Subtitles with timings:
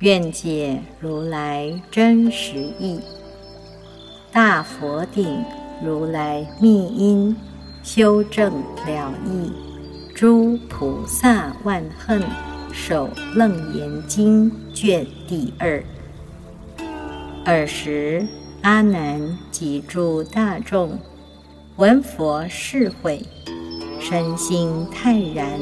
[0.00, 3.00] 愿解如来真实义，
[4.30, 5.42] 大佛顶
[5.82, 7.34] 如来密因，
[7.82, 8.52] 修正
[8.86, 9.50] 了义，
[10.14, 12.22] 诸菩萨万恨，
[12.70, 15.82] 守楞严经卷第二。
[17.46, 18.26] 尔时，
[18.60, 20.98] 阿难及诸大众
[21.76, 23.22] 闻佛誓会，
[23.98, 25.58] 身心泰然，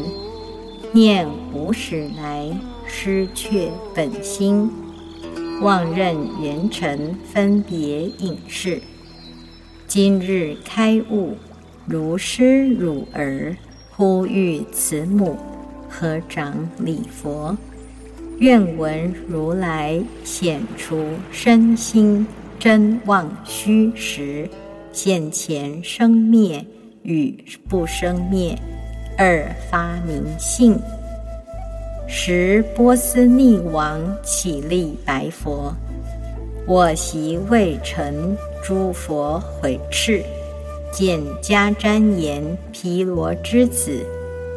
[0.92, 2.50] 念无始来。
[2.96, 4.70] 失却本心，
[5.60, 8.80] 妄认缘尘分别影视。
[9.88, 11.34] 今日开悟，
[11.86, 13.54] 如师汝儿
[13.90, 15.36] 呼吁慈母，
[15.90, 17.54] 合掌礼佛，
[18.38, 22.24] 愿闻如来显出身心
[22.60, 24.48] 真妄虚实，
[24.92, 26.64] 现前生灭
[27.02, 28.56] 与不生灭
[29.18, 30.78] 二发明性。
[32.06, 35.74] 时波斯匿王起立白佛
[36.66, 40.22] ：“我昔未成诸佛毁斥，
[40.92, 44.00] 见迦旃延毗罗之子，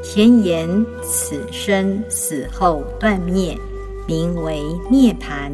[0.03, 0.69] 前言
[1.01, 3.57] 此身死后断灭，
[4.05, 5.51] 名为涅盘。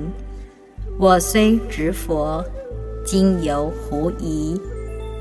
[1.00, 2.44] 我虽执佛，
[3.06, 4.60] 今犹狐疑，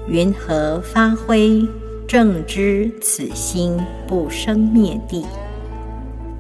[0.09, 1.67] 云何发挥
[2.09, 5.25] 正知此心不生灭地？”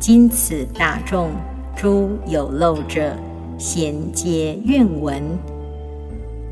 [0.02, 1.30] 今此大众
[1.76, 3.16] 诸有漏者，
[3.56, 5.22] 咸皆愿闻。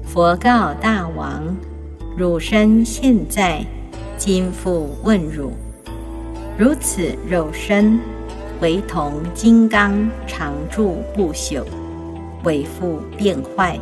[0.04, 1.42] 佛告大王：
[2.16, 3.66] 汝身现在，
[4.16, 5.50] 今复问汝：
[6.56, 7.98] 如此肉身，
[8.60, 11.64] 唯同金刚常住不朽，
[12.44, 13.76] 为复变坏。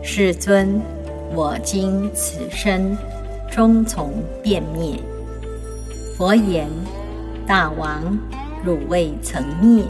[0.00, 0.80] 世尊，
[1.34, 2.96] 我今此身
[3.50, 4.12] 终从
[4.44, 4.96] 变灭。
[6.16, 6.68] 佛言：
[7.48, 8.16] 大王。
[8.64, 9.84] 汝未曾灭，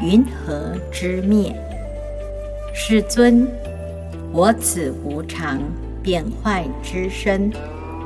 [0.00, 1.54] 云何知灭？
[2.72, 3.46] 世尊，
[4.32, 5.60] 我此无常
[6.02, 7.52] 变坏之身，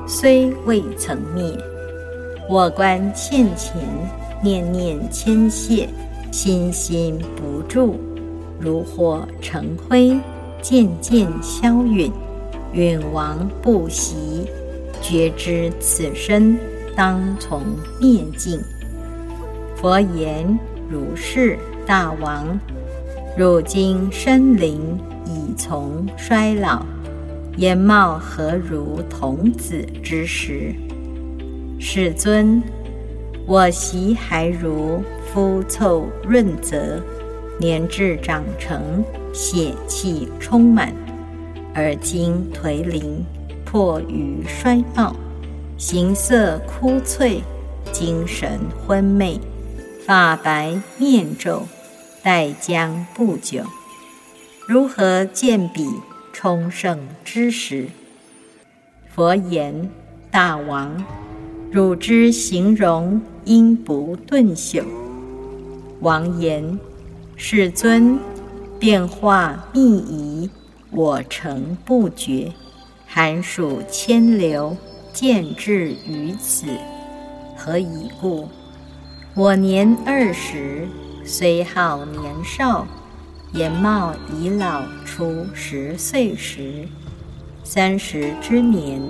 [0.08, 1.56] 虽未曾灭，
[2.48, 3.74] 我观现前，
[4.42, 5.88] 念念牵谢，
[6.32, 7.94] 心心不住，
[8.58, 10.18] 如火成灰，
[10.60, 12.10] 渐渐消陨，
[12.72, 14.44] 陨亡不息，
[15.00, 16.58] 觉知此身
[16.96, 17.62] 当从
[18.00, 18.60] 灭尽。
[19.80, 20.58] 佛言
[20.90, 22.46] ：“如是，大王，
[23.34, 24.78] 如今身灵
[25.24, 26.84] 已从衰老，
[27.56, 30.74] 颜貌何如童子之时？
[31.78, 32.62] 世尊，
[33.46, 35.02] 我昔还如
[35.32, 37.02] 肤凑润泽，
[37.58, 39.02] 年至长成，
[39.32, 40.92] 血气充满，
[41.72, 43.24] 而今颓零，
[43.64, 45.16] 迫于衰貌，
[45.78, 47.40] 形色枯脆，
[47.90, 49.40] 精神昏昧。”
[50.10, 51.68] 发白面皱，
[52.20, 53.62] 待将不久，
[54.66, 55.88] 如何见彼
[56.32, 57.86] 充盛之时？
[59.08, 59.88] 佛言：
[60.28, 61.04] 大王，
[61.70, 64.82] 汝之形容应不顿朽。
[66.00, 66.80] 王言：
[67.36, 68.18] 世尊，
[68.80, 70.50] 变化密仪，
[70.90, 72.52] 我诚不觉。
[73.06, 74.76] 寒暑迁流，
[75.12, 76.66] 见至于此，
[77.56, 78.48] 何以故？
[79.40, 80.86] 我年二十，
[81.24, 82.86] 虽好年少，
[83.54, 86.86] 颜貌已老出十岁时；
[87.64, 89.00] 三十之年，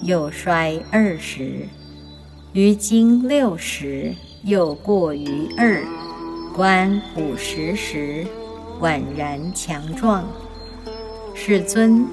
[0.00, 1.68] 又衰二十；
[2.54, 4.14] 于今六十，
[4.44, 5.82] 又过于二；
[6.54, 8.26] 观五十时，
[8.80, 10.26] 宛然强壮。
[11.34, 12.06] 世尊，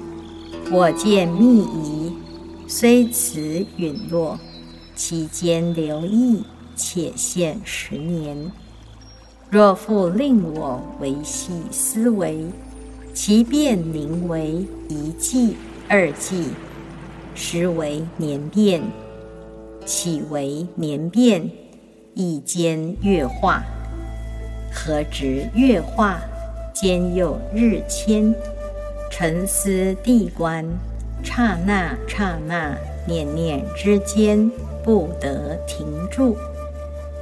[0.70, 2.12] 我见密仪，
[2.66, 4.38] 虽此陨落，
[4.94, 6.44] 其间留意。
[6.76, 8.50] 且现十年，
[9.50, 12.44] 若复令我维系思维，
[13.12, 15.56] 其变宁为一季、
[15.88, 16.48] 二季，
[17.34, 18.82] 实为年变；
[19.84, 21.50] 岂为年变，
[22.14, 23.62] 一间月化？
[24.72, 26.20] 何值月化？
[26.74, 28.34] 兼又日迁？
[29.10, 30.66] 沉思地观，
[31.22, 34.50] 刹那刹那，念念之间，
[34.82, 36.36] 不得停住。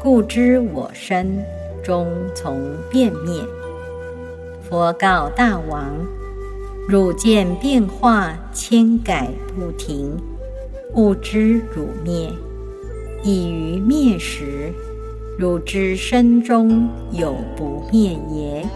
[0.03, 1.39] 故知我身
[1.81, 2.61] 终从
[2.91, 3.41] 变灭，
[4.61, 5.95] 佛告大王
[6.91, 10.21] ：“汝见变化千改不停，
[10.97, 12.29] 勿知汝灭。
[13.23, 14.73] 已于灭时，
[15.39, 18.67] 汝之身中有不灭耶？”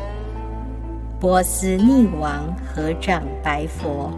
[1.18, 4.12] 波斯匿王合掌白佛：“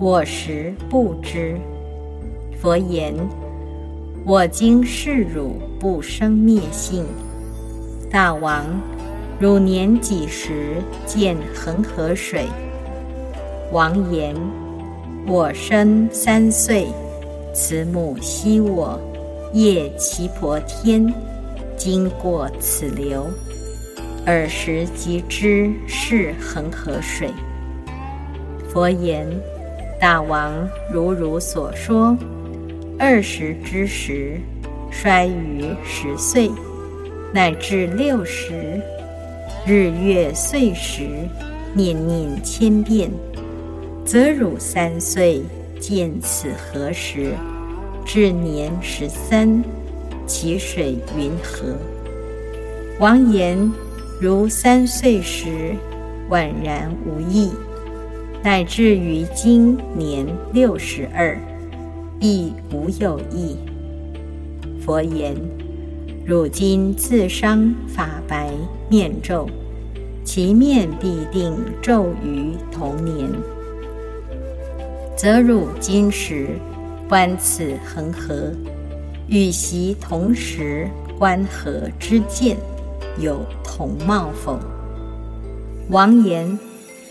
[0.00, 1.56] 我实不知。”
[2.60, 3.14] 佛言
[4.26, 7.04] ：“我今示汝不生灭性。
[8.10, 8.64] 大王，
[9.38, 12.46] 汝年几时见恒河水？”
[13.70, 14.34] 王言
[15.28, 16.86] ：“我生三岁，
[17.52, 18.98] 慈母昔我
[19.52, 21.12] 夜其婆天，
[21.76, 23.26] 经过此流。”
[24.24, 27.28] 尔时即知是恒河水。
[28.70, 29.26] 佛言
[30.00, 32.16] ：“大王，如汝所说，
[32.98, 34.40] 二十之时，
[34.90, 36.50] 衰于十岁，
[37.32, 38.80] 乃至六十，
[39.66, 41.08] 日月岁时，
[41.74, 43.10] 念念千变，
[44.04, 45.42] 则汝三岁
[45.80, 47.32] 见此何时？
[48.06, 49.62] 至年十三，
[50.26, 51.76] 其水云何？”
[53.00, 53.70] 王言。
[54.20, 55.74] 如三岁时，
[56.30, 57.50] 宛然无益；
[58.44, 61.36] 乃至于今年六十二，
[62.24, 63.54] 亦无有益。
[64.80, 65.36] 佛言：
[66.24, 68.50] 汝今自伤法白
[68.88, 69.46] 面皱，
[70.24, 73.30] 其面必定皱于同年，
[75.14, 76.58] 则汝今时
[77.10, 78.50] 观此恒河，
[79.28, 80.88] 与其同时
[81.18, 82.56] 观河之见。
[83.18, 84.58] 有同貌否？
[85.90, 86.58] 王言：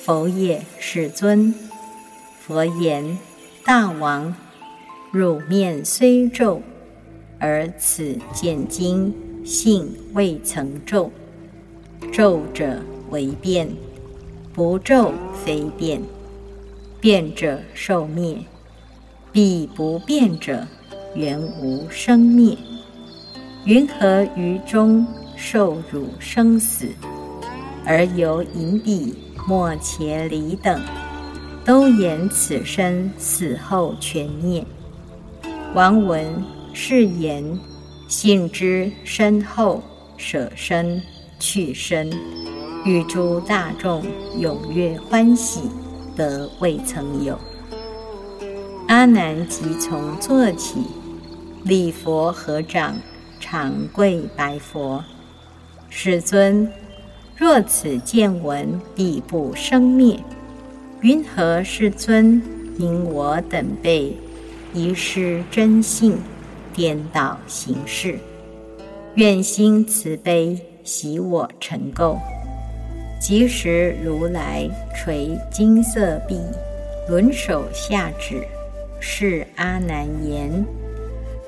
[0.01, 1.53] 佛也，世尊。
[2.39, 3.15] 佛言：
[3.63, 4.33] 大王，
[5.15, 6.59] 汝面虽皱，
[7.37, 9.13] 而此见经
[9.45, 11.11] 性未曾皱。
[12.11, 12.81] 皱者
[13.11, 13.69] 为变，
[14.53, 15.13] 不皱
[15.45, 16.01] 非变。
[16.99, 18.37] 变者受灭，
[19.31, 20.65] 彼不变者
[21.13, 22.57] 原无生灭。
[23.65, 25.05] 云何于中？
[25.35, 26.87] 受辱生死，
[27.85, 29.13] 而由隐蔽
[29.47, 30.81] 莫且离等，
[31.63, 34.65] 都言此身死后全灭。
[35.75, 36.23] 王闻
[36.71, 37.43] 是言，
[38.07, 39.81] 信之深厚
[40.17, 41.01] 舍身
[41.39, 42.11] 去身，
[42.85, 44.03] 与诸大众
[44.37, 45.61] 踊跃欢喜，
[46.15, 47.39] 得未曾有。
[48.87, 50.83] 阿难即从坐起，
[51.63, 52.95] 礼佛合掌，
[53.39, 55.03] 长跪白佛。
[55.89, 56.71] 世尊，
[57.35, 60.19] 若此见闻必不生灭，
[61.01, 62.39] 云何世尊
[62.77, 64.15] 因我等辈
[64.73, 66.17] 遗失真性，
[66.73, 68.17] 颠倒行事？
[69.15, 72.17] 愿心慈悲，喜我成垢。
[73.21, 76.39] 即时如来垂金色臂，
[77.07, 78.43] 轮手下指，
[78.99, 80.65] 是阿难言：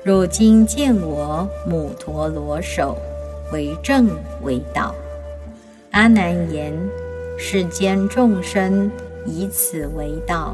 [0.04, 2.96] 汝今见我母陀罗手。
[3.52, 4.08] 为正
[4.42, 4.92] 为道，
[5.92, 6.72] 阿难言：
[7.38, 8.90] 世间众生
[9.24, 10.52] 以此为道，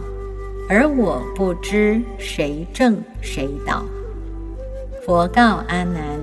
[0.75, 3.85] 而我不知谁正谁道。
[5.05, 6.19] 佛告阿难：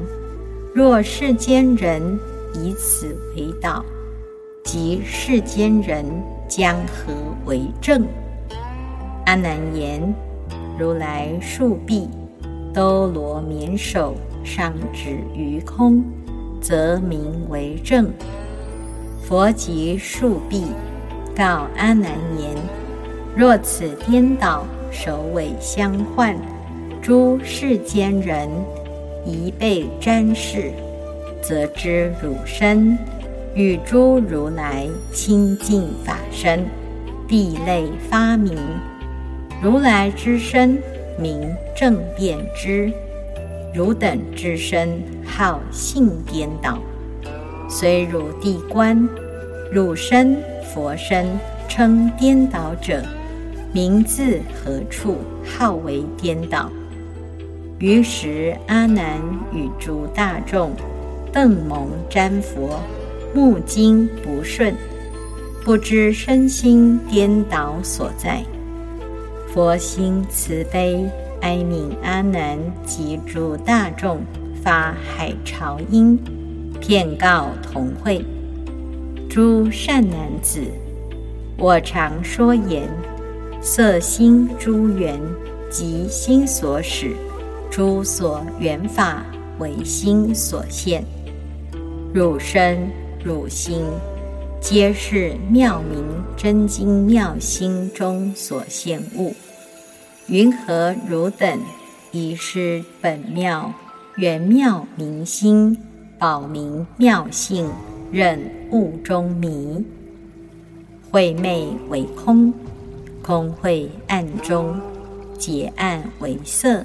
[0.74, 2.02] 若世间人
[2.56, 3.86] 以此为道，
[4.64, 6.04] 即世间人
[6.48, 7.14] 将何
[7.46, 8.08] 为正？
[9.28, 10.02] 阿难言：
[10.80, 12.10] 如来竖臂，
[12.74, 16.04] 兜罗绵手，上指于空。
[16.60, 18.12] 则名为正。
[19.22, 20.66] 佛即竖臂，
[21.36, 22.58] 告阿难言：
[23.36, 26.36] 若此颠倒，首尾相换，
[27.02, 28.50] 诸世间人
[29.26, 30.72] 一被沾饰，
[31.42, 32.98] 则知汝身
[33.54, 36.66] 与诸如来清净法身，
[37.28, 38.58] 地类发明。
[39.62, 40.78] 如来之身
[41.18, 42.92] 名正遍知。
[43.74, 46.80] 汝等之身好性颠倒，
[47.70, 49.08] 虽汝地观，
[49.72, 50.38] 汝身
[50.74, 51.28] 佛身
[51.68, 53.04] 称颠倒者，
[53.72, 56.70] 名字何处好为颠倒？
[57.80, 59.22] 于时阿难
[59.54, 60.72] 与诸大众
[61.32, 62.80] 瞪蒙瞻佛，
[63.34, 64.74] 目睛不顺，
[65.64, 68.44] 不知身心颠倒所在。
[69.54, 71.10] 佛心慈悲。
[71.42, 74.20] 哀悯阿难及诸大众
[74.62, 76.20] 发海潮音，
[76.82, 78.26] 遍告同会
[79.30, 80.60] 诸善男子。
[81.58, 82.90] 我常说言：
[83.62, 85.20] 色心诸缘
[85.70, 87.14] 即心所使，
[87.70, 89.26] 诸所缘法
[89.60, 91.04] 为心所现。
[92.14, 92.90] 汝身
[93.22, 93.84] 汝心，
[94.62, 96.02] 皆是妙明
[96.38, 99.36] 真经妙心中所现物。
[100.28, 101.60] 云何汝等
[102.12, 103.74] 已是本妙
[104.16, 105.78] 圆妙明心，
[106.18, 107.70] 保明妙性，
[108.10, 108.40] 任
[108.72, 109.84] 物中迷？
[111.12, 112.54] 晦昧为空，
[113.30, 114.82] 空晦暗中，
[115.38, 116.84] 结暗为色，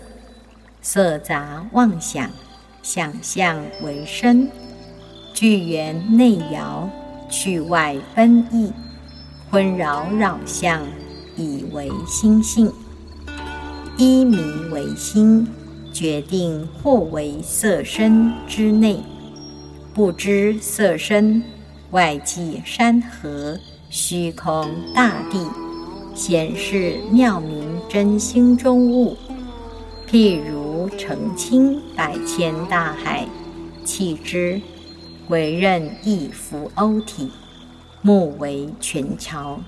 [0.83, 2.31] 色杂妄想，
[2.83, 4.51] 想象为身，
[5.33, 6.87] 聚缘内摇，
[7.31, 8.71] 去外奔逸，
[9.51, 10.83] 昏扰扰相，
[11.35, 12.71] 以为心性。
[13.97, 14.37] 依迷
[14.71, 15.49] 为心，
[15.95, 19.03] 决定或为色身之内，
[19.95, 21.43] 不知色身
[21.93, 23.59] 外即山河。
[23.89, 25.49] 虚空大地，
[26.15, 29.17] 显示妙明真心中物，
[30.09, 33.27] 譬如澄清百千大海，
[33.85, 34.61] 弃之
[35.29, 37.31] 为任一浮欧体，
[38.01, 39.59] 目为全桥，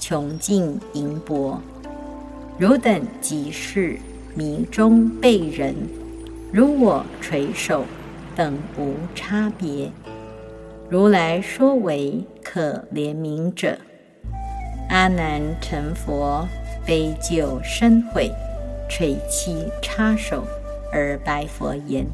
[0.00, 1.60] 穷尽盈波。
[2.58, 3.96] 汝等即是
[4.34, 5.74] 迷中被人，
[6.52, 7.84] 如我垂手，
[8.34, 9.90] 等无差别。
[10.90, 13.78] 如来说为可怜悯者，
[14.88, 16.46] 阿难成佛，
[16.86, 18.30] 悲救深悔，
[18.88, 20.44] 垂泣插手，
[20.92, 22.06] 而白佛言：“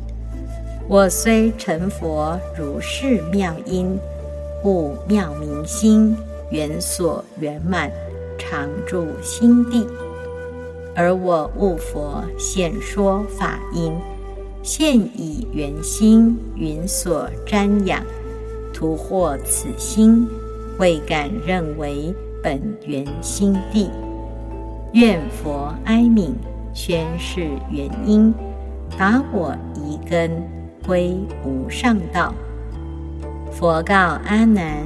[0.89, 3.99] 我虽成佛，如是妙因，
[4.65, 6.17] 悟妙明心，
[6.50, 7.91] 缘所圆满，
[8.39, 9.87] 常住心地。
[10.95, 13.93] 而我悟佛，现说法因，
[14.62, 18.03] 现以圆心，云所瞻仰。”
[18.73, 20.27] 徒获此心，
[20.79, 23.90] 未敢认为本源心地。
[24.92, 26.32] 愿佛哀悯，
[26.73, 28.35] 宣示原因，
[28.99, 30.30] 把我移根
[30.87, 32.35] 归无上道。
[33.52, 33.94] 佛告
[34.25, 34.85] 阿难：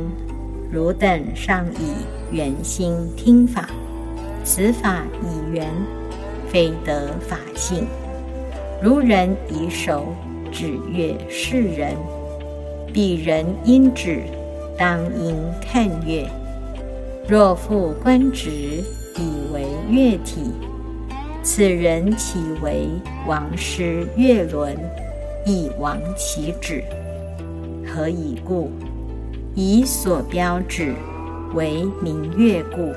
[0.70, 3.68] 汝等尚以圆心听法，
[4.44, 5.66] 此法以圆，
[6.48, 7.86] 非得法性。
[8.82, 10.06] 如人以手
[10.50, 11.94] 指月世人。
[12.92, 14.22] 彼人因指，
[14.78, 16.28] 当应看月。
[17.26, 20.42] 若复观止，以为月体，
[21.42, 22.86] 此人岂为
[23.26, 24.76] 王师月轮，
[25.46, 26.84] 亦亡其止？
[27.86, 28.70] 何以故？
[29.54, 30.94] 以所标指
[31.54, 32.92] 为明月故，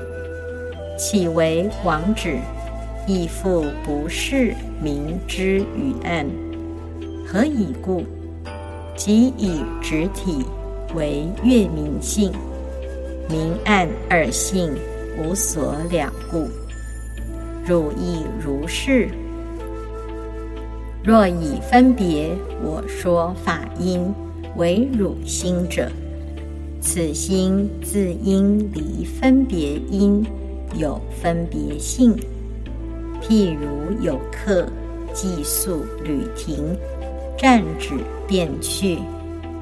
[0.98, 2.36] 岂为王指？
[3.06, 6.26] 亦复不是明之与暗？
[7.26, 8.04] 何以故？
[8.94, 10.44] 即以直体
[10.94, 12.30] 为月明性，
[13.28, 14.74] 明暗二性
[15.18, 16.48] 无所两故，
[17.66, 19.08] 汝亦如是。
[21.04, 22.30] 若以分别
[22.62, 24.12] 我说法因
[24.56, 25.90] 为汝心者，
[26.80, 30.24] 此心自应离分别因
[30.76, 32.16] 有分别性。
[33.22, 34.66] 譬如有客
[35.12, 36.76] 寄宿旅亭。
[37.40, 37.94] 暂止
[38.26, 38.98] 便去，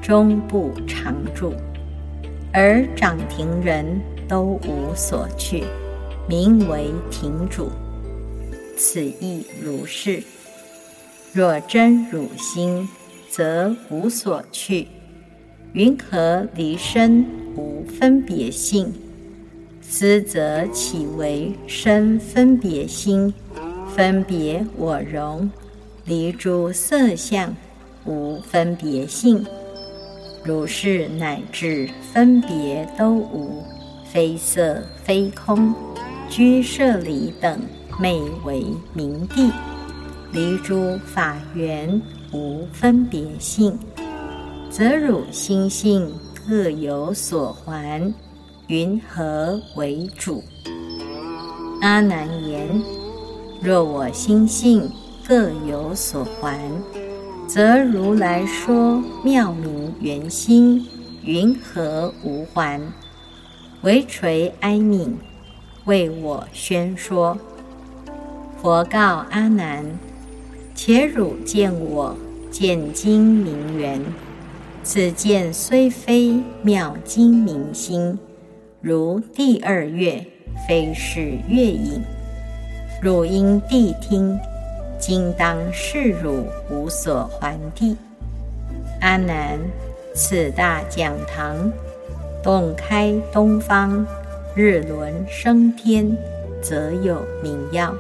[0.00, 1.52] 终不常住；
[2.58, 5.64] 而掌亭人都无所去，
[6.26, 7.70] 名为亭主。
[8.78, 10.22] 此亦如是。
[11.34, 12.88] 若真汝心，
[13.28, 14.88] 则无所去。
[15.75, 18.90] 云何离身无分别性？
[19.82, 23.34] 思则岂为身分别心？
[23.94, 25.50] 分别我容，
[26.06, 27.54] 离诸色相。
[28.06, 29.44] 无分别性，
[30.46, 33.64] 如是乃至分别都无，
[34.04, 35.74] 非色非空，
[36.28, 37.58] 居舍离等，
[37.98, 39.50] 昧为明地，
[40.32, 42.00] 离诸法缘，
[42.32, 43.76] 无分别性，
[44.70, 46.12] 则汝心性
[46.46, 48.00] 各有所还，
[48.68, 50.44] 云何为主？
[51.80, 52.68] 阿难言：
[53.60, 54.88] 若我心性
[55.26, 56.56] 各有所还。
[57.48, 60.86] 则如来说妙明圆心，
[61.22, 62.80] 云何无还？
[63.82, 65.10] 唯垂哀悯，
[65.84, 67.36] 为我宣说。
[68.60, 69.84] 佛告阿难：
[70.74, 72.16] 且汝见我
[72.50, 74.00] 见经明圆，
[74.82, 78.18] 此见虽非妙经明心，
[78.80, 80.24] 如第二月，
[80.66, 82.02] 非是月影。
[83.02, 84.38] 汝因谛听。
[84.98, 87.94] 今当示汝无所还地，
[89.02, 89.60] 阿难，
[90.16, 91.70] 此大讲堂，
[92.42, 94.02] 洞开东方，
[94.54, 96.16] 日轮升天，
[96.62, 97.92] 则有明耀；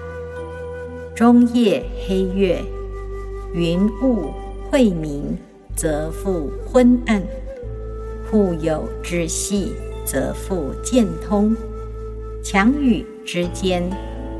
[1.14, 2.58] 中夜黑月，
[3.52, 4.30] 云雾
[4.70, 5.36] 晦明，
[5.76, 7.22] 则复昏暗。
[8.30, 9.74] 互有之隙，
[10.06, 11.54] 则复见通；
[12.42, 13.82] 强与之间，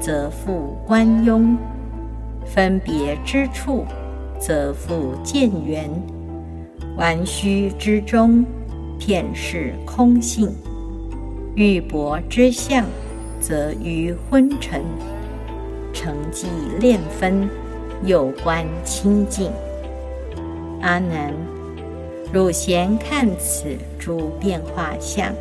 [0.01, 1.55] 则复关庸；
[2.47, 3.85] 分别之处，
[4.41, 5.91] 则复见圆；
[6.97, 8.43] 玩虚之中，
[8.99, 10.49] 片是空性；
[11.55, 12.87] 玉帛之相，
[13.39, 14.81] 则于昏沉；
[15.93, 16.47] 成绩
[16.81, 17.47] 炼分，
[18.03, 19.53] 有观清净。
[20.81, 21.35] 阿难，
[22.33, 25.35] 汝闲看此诸变化相，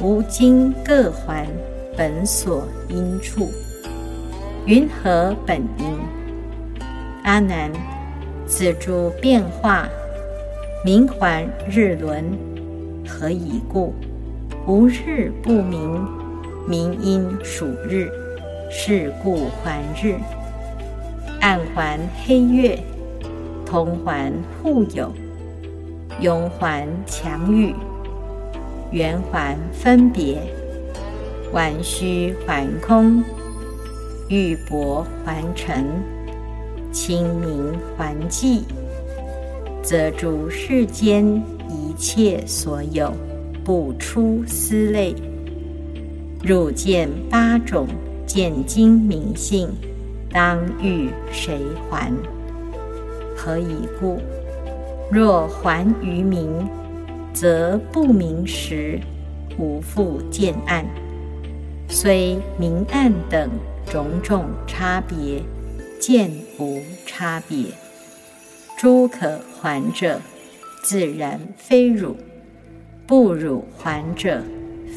[0.00, 1.46] 无今各还
[1.96, 3.48] 本所因处，
[4.66, 5.96] 云何本因？
[7.22, 7.70] 阿难，
[8.48, 9.88] 此诸变化，
[10.84, 12.24] 明还日轮，
[13.06, 13.94] 何以故？
[14.66, 16.04] 无日不明，
[16.66, 18.10] 明因属日，
[18.68, 20.16] 是故还日。
[21.40, 22.76] 暗还黑月。
[23.64, 25.12] 同环互有，
[26.20, 27.72] 庸环强欲，
[28.90, 30.42] 圆环分别，
[31.52, 33.22] 玩虚还空，
[34.28, 35.86] 玉帛还尘，
[36.90, 38.64] 清明还寂，
[39.82, 41.26] 则诸世间
[41.68, 43.12] 一切所有，
[43.64, 45.14] 不出思类。
[46.42, 47.86] 汝见八种
[48.26, 49.68] 见精明性，
[50.30, 51.58] 当欲谁
[51.90, 52.12] 还？
[53.36, 54.18] 何以故？
[55.10, 56.48] 若还于明，
[57.32, 58.98] 则不明时
[59.58, 60.86] 无复见暗。
[61.88, 63.50] 虽明暗等
[63.90, 65.42] 种种差别，
[66.00, 67.66] 见无差别。
[68.82, 70.20] 诸可还者，
[70.82, 72.16] 自然非汝；
[73.06, 74.42] 不汝还者，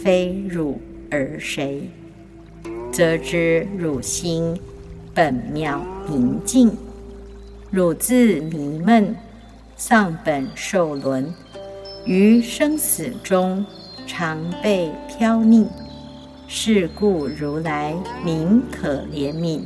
[0.01, 1.87] 非汝而谁？
[2.91, 4.59] 则知汝心
[5.13, 6.75] 本妙明净。
[7.69, 9.15] 汝自迷闷，
[9.75, 11.31] 丧本受轮，
[12.07, 13.63] 于生死中
[14.07, 15.67] 常被飘溺。
[16.47, 19.61] 是故如来名可怜悯。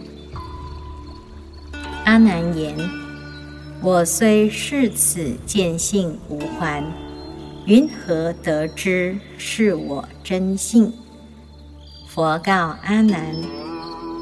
[2.03, 2.75] 阿难言：
[3.81, 6.83] 我虽是此见性无还，
[7.65, 10.91] 云何得知是我真性？
[12.05, 13.33] 佛告阿难：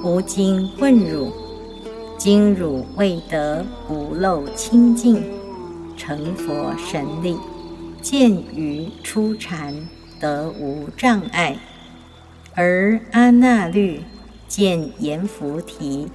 [0.04, 1.34] 吾今问汝。
[2.20, 5.24] 今汝未得无漏清净，
[5.96, 7.36] 成佛神力，
[8.00, 9.74] 见于初禅
[10.20, 11.56] 得无障碍；
[12.54, 14.04] 而阿那律
[14.48, 16.08] 见阎浮提，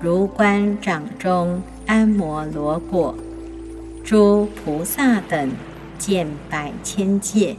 [0.00, 3.12] 如观掌中安摩罗果，
[4.04, 5.50] 诸菩萨等
[5.98, 7.56] 见百千界，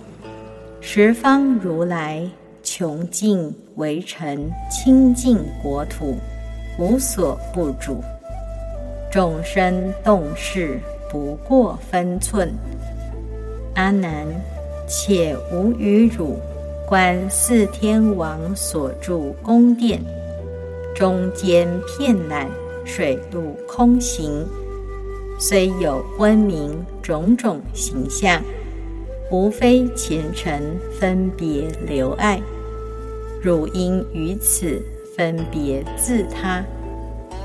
[0.80, 2.26] 十方如来
[2.63, 6.15] 穷尽围城清净国土。
[6.80, 8.02] 无所不主，
[9.12, 12.50] 众生动事不过分寸。
[13.76, 14.26] 阿难，
[14.88, 16.39] 且无与汝
[16.88, 20.02] 观四天王所住宫殿，
[20.96, 22.48] 中间片览
[22.86, 24.46] 水陆空行，
[25.39, 28.41] 虽有昏明种种形象，
[29.32, 32.41] 无非前尘分别留爱。
[33.41, 34.82] 汝因于此。
[35.13, 36.63] 分别自他，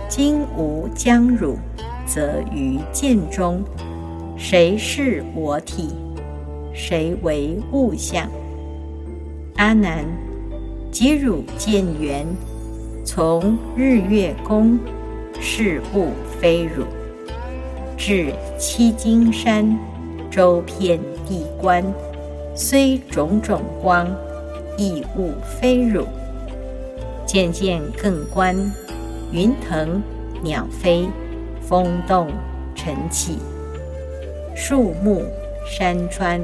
[0.08, 1.58] 今无将汝，
[2.06, 3.60] 则于见中，
[4.36, 5.90] 谁是我体？
[6.72, 8.30] 谁为物象？
[9.56, 10.04] 阿难，
[10.92, 12.24] 即汝见缘，
[13.04, 14.78] 从日月宫，
[15.40, 16.84] 是物非汝；
[17.96, 19.78] 至七金山，
[20.30, 21.84] 周遍地观，
[22.54, 24.08] 虽种种光，
[24.76, 26.06] 亦物非汝。
[27.24, 28.54] 渐渐更观，
[29.32, 30.02] 云腾
[30.42, 31.08] 鸟飞，
[31.60, 32.28] 风动
[32.74, 33.38] 尘起，
[34.54, 35.24] 树木
[35.66, 36.40] 山川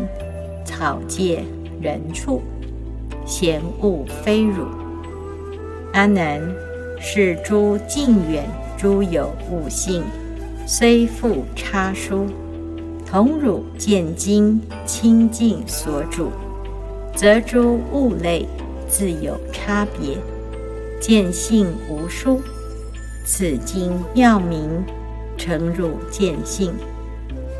[0.64, 1.44] 草芥
[1.80, 2.42] 人畜，
[3.24, 4.66] 闲物非汝。
[5.92, 6.40] 阿难，
[6.98, 8.44] 是诸近远
[8.82, 10.02] 诸有物性，
[10.66, 12.26] 虽复差殊，
[13.06, 16.32] 同汝见经清净所主，
[17.14, 18.44] 则诸物类
[18.88, 20.18] 自有差别。
[21.00, 22.40] 见性无殊，
[23.24, 24.68] 此经妙明，
[25.38, 26.72] 成汝见性。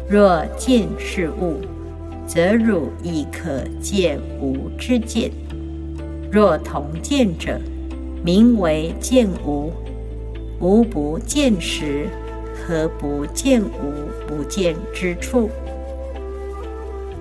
[0.08, 1.60] 若见是物，
[2.26, 5.30] 则汝亦可见无之见。
[6.32, 7.60] 若同见者，
[8.24, 9.70] 名为见无。
[10.62, 12.06] 无不见时，
[12.54, 15.50] 何不见无不见之处？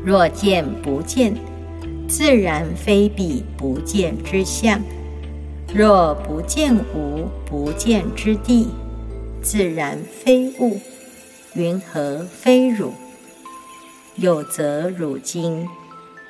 [0.06, 1.34] 若见不见，
[2.08, 4.80] 自然非彼不见之相。
[5.74, 8.68] 若不见无不见之地，
[9.42, 10.80] 自然非物，
[11.56, 12.94] 云何非汝？
[14.18, 15.68] 有则汝今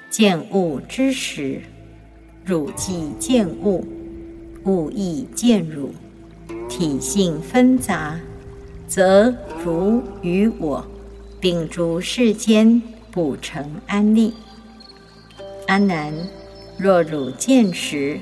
[0.10, 1.60] 见物之时，
[2.46, 3.86] 汝即见物，
[4.64, 5.94] 物亦见汝。
[6.72, 8.18] 体性纷杂，
[8.88, 10.88] 则汝与我，
[11.38, 12.82] 并诸世间
[13.12, 14.34] 不成安立。
[15.68, 16.14] 阿难，
[16.78, 18.18] 若汝见时，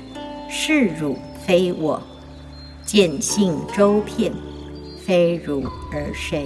[0.48, 2.02] 是汝非我，
[2.84, 4.32] 见性周遍，
[4.98, 6.44] 非汝而谁？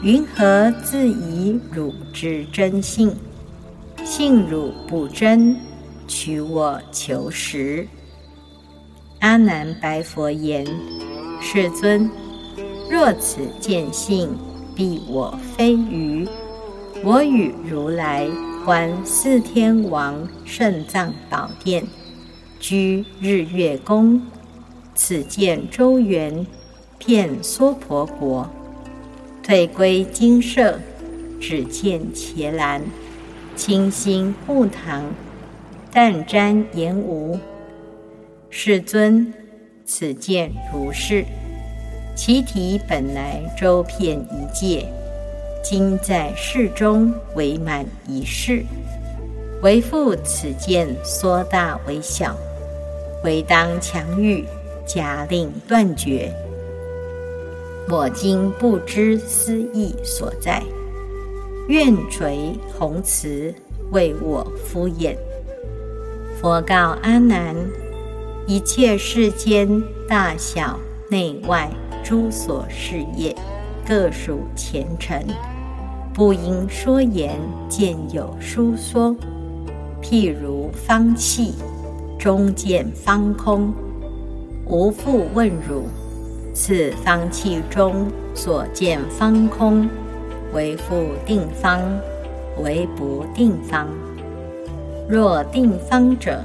[0.00, 3.12] 云何自疑汝之真性？
[4.04, 5.56] 性汝不真，
[6.06, 7.88] 取我求实。
[9.20, 10.64] 阿难白佛言
[11.42, 12.08] ：“世尊，
[12.88, 14.30] 若此见性，
[14.76, 16.26] 必我非余。
[17.02, 18.28] 我与如来
[18.64, 21.84] 观四天王圣藏宝殿，
[22.60, 24.22] 居日月宫。
[24.94, 26.46] 此见周圆，
[26.96, 28.48] 遍娑婆国。
[29.42, 30.78] 退归精舍，
[31.40, 32.82] 只见伽蓝，
[33.56, 35.04] 清心护堂，
[35.92, 37.36] 但瞻言无。”
[38.60, 39.32] 世尊，
[39.84, 41.24] 此见如是。
[42.16, 44.84] 其体本来周遍一界，
[45.62, 48.64] 今在世中为满一世。
[49.62, 52.36] 为复此见缩大为小，
[53.22, 54.44] 唯当强欲，
[54.84, 56.28] 假令断绝。
[57.88, 60.60] 我今不知思义所在，
[61.68, 63.54] 愿垂弘慈
[63.92, 65.16] 为我敷衍。
[66.40, 67.54] 佛告阿难。
[68.50, 69.68] 一切世间
[70.08, 70.80] 大小
[71.10, 71.68] 内外
[72.02, 73.36] 诸所事业，
[73.86, 75.22] 各属前尘，
[76.14, 79.14] 不应说言，见有书说。
[80.02, 81.56] 譬如方器，
[82.18, 83.70] 中见方空。
[84.64, 85.84] 无复问汝：
[86.54, 89.86] 此方器中所见方空，
[90.54, 91.82] 为复定方，
[92.62, 93.86] 为不定方？
[95.06, 96.42] 若定方者，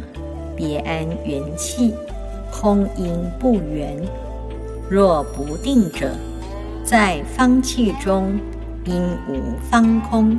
[0.56, 1.94] 别安元气，
[2.52, 3.98] 空因不圆；
[4.90, 6.12] 若不定者，
[6.84, 8.40] 在方气中
[8.86, 10.38] 因无方空。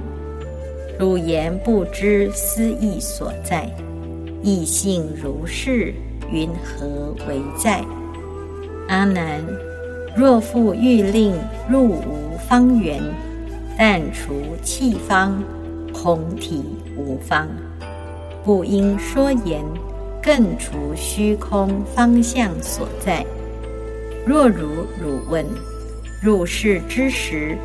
[0.98, 3.68] 汝言不知思义所在，
[4.42, 5.92] 异性如是，
[6.31, 7.85] 云何为在？
[8.88, 9.40] 阿难，
[10.16, 11.35] 若复欲令
[11.68, 13.03] 入无方圆，
[13.77, 15.42] 但除气方，
[15.92, 16.62] 空体
[16.96, 17.48] 无方，
[18.44, 19.64] 不应说言。
[20.24, 23.22] 更除虚空方向所在。
[24.24, 25.44] 若如汝问
[26.22, 27.58] 入世之时，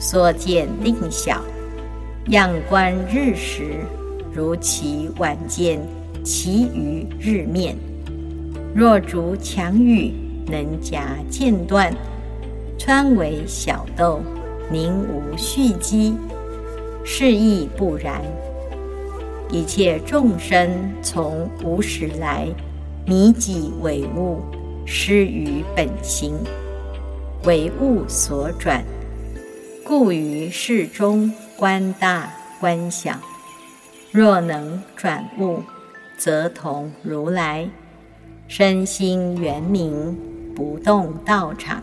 [0.00, 1.40] 所见令小，
[2.26, 3.76] 仰观日时，
[4.34, 5.80] 如其晚见
[6.24, 7.76] 其余日面。
[8.74, 10.12] 若逐强雨，
[10.46, 11.94] 能夹间断，
[12.76, 14.20] 穿为小豆，
[14.68, 16.16] 宁无蓄积？
[17.04, 18.20] 是亦不然。
[19.52, 20.70] 一切众生
[21.02, 22.46] 从无始来，
[23.04, 24.40] 迷己为物，
[24.86, 26.34] 失于本心，
[27.44, 28.84] 为物所转，
[29.82, 33.18] 故于世中观大观小。
[34.12, 35.60] 若能转物，
[36.16, 37.68] 则同如来，
[38.46, 40.16] 身心圆明，
[40.54, 41.82] 不动道场，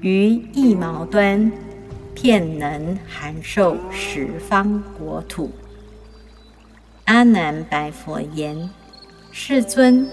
[0.00, 1.50] 于一毛端，
[2.14, 5.50] 遍能含受十方国土。
[7.04, 8.70] 阿难白佛言
[9.30, 10.08] ：“世尊，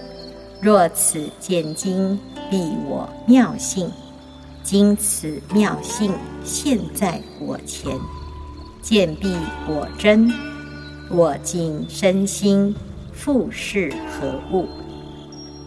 [0.59, 3.89] 若此见经，必我妙性。
[4.61, 7.97] 今此妙性现在我前，
[8.81, 9.33] 见必
[9.69, 10.29] 我真。
[11.09, 12.75] 我今身心
[13.13, 14.67] 复是何物？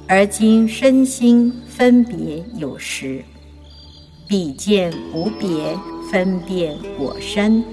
[0.07, 3.25] 而今身心分别有时，
[4.29, 5.75] 彼见无别
[6.13, 7.65] 分辨我身。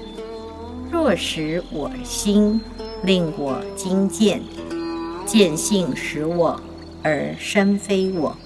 [0.89, 2.61] 若识我心。”
[3.03, 4.39] 令我今见，
[5.25, 6.61] 见性使我，
[7.01, 8.37] 而身非我。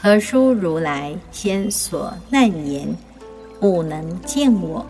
[0.00, 2.88] 何殊如来先所难言，
[3.60, 4.84] 吾能见我，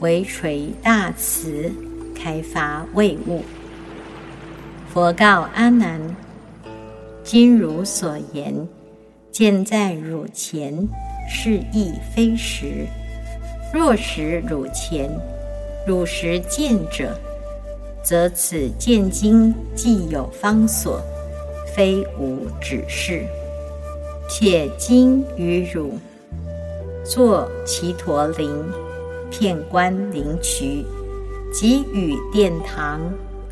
[0.00, 1.72] 唯垂大慈，
[2.14, 3.42] 开发未悟。
[4.92, 5.98] 佛告阿难：
[7.22, 8.68] 今汝所言，
[9.30, 10.86] 见在汝前，
[11.30, 12.86] 是亦非实。
[13.72, 15.10] 若实汝前，
[15.86, 17.14] 汝识见者，
[18.02, 20.98] 则此见经既有方所，
[21.74, 23.26] 非无指示。
[24.26, 25.98] 且今于汝
[27.04, 28.50] 作其陀林，
[29.30, 30.86] 片观灵渠，
[31.52, 33.02] 即与殿堂，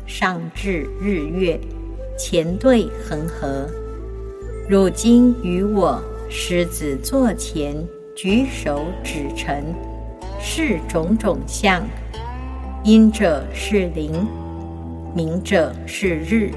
[0.07, 1.59] 上至日月，
[2.17, 3.69] 前对恒河。
[4.67, 7.75] 汝今于我狮子座前，
[8.15, 9.63] 举手指陈，
[10.41, 11.85] 是种种相。
[12.85, 14.27] 阴者是灵，
[15.15, 16.51] 明者是日，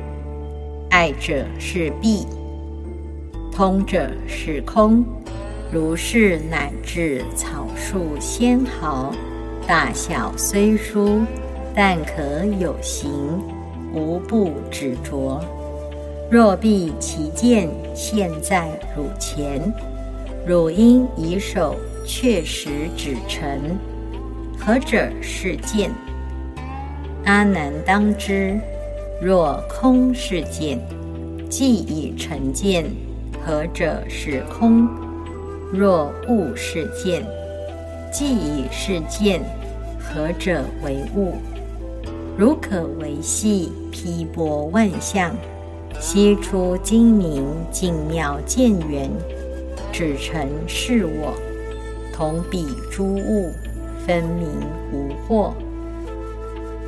[0.90, 2.26] 爱者是弊，
[3.52, 5.04] 通者是空。
[5.70, 9.14] 如是乃至草树纤毫，
[9.68, 11.20] 大小虽殊，
[11.76, 13.08] 但可有形，
[13.94, 15.40] 无不执着。
[16.28, 19.72] 若必其见现在汝前，
[20.44, 23.78] 汝应以手确实指陈。
[24.58, 25.88] 何者是见？
[27.26, 28.56] 阿难当知，
[29.20, 30.78] 若空是见，
[31.50, 32.84] 即已成见。
[33.44, 34.88] 何者是空？
[35.72, 37.26] 若物是见，
[38.12, 39.42] 即已是见。
[39.98, 41.34] 何者为物？
[42.38, 45.34] 如可维系披波万象，
[45.98, 49.10] 悉出精明净妙见缘，
[49.90, 51.34] 只成是我，
[52.12, 53.50] 同彼诸物，
[54.06, 54.46] 分明
[54.92, 55.52] 无惑。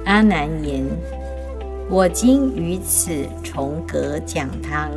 [0.08, 0.86] 阿难言：
[1.90, 4.90] 我今于此重阁讲堂，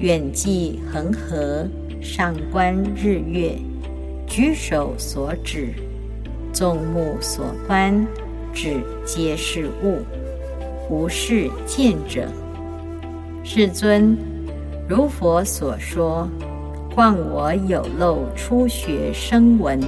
[0.00, 1.68] 远寄恒河，
[2.00, 3.58] 上观日月，
[4.26, 5.74] 举手所指，
[6.54, 8.06] 众目所观，
[8.54, 9.98] 指皆是物，
[10.88, 12.26] 无是见者。
[13.44, 14.16] 世尊，
[14.88, 16.26] 如佛所说，
[16.94, 19.78] 况我有漏初学声闻，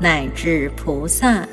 [0.00, 1.46] 乃至菩萨。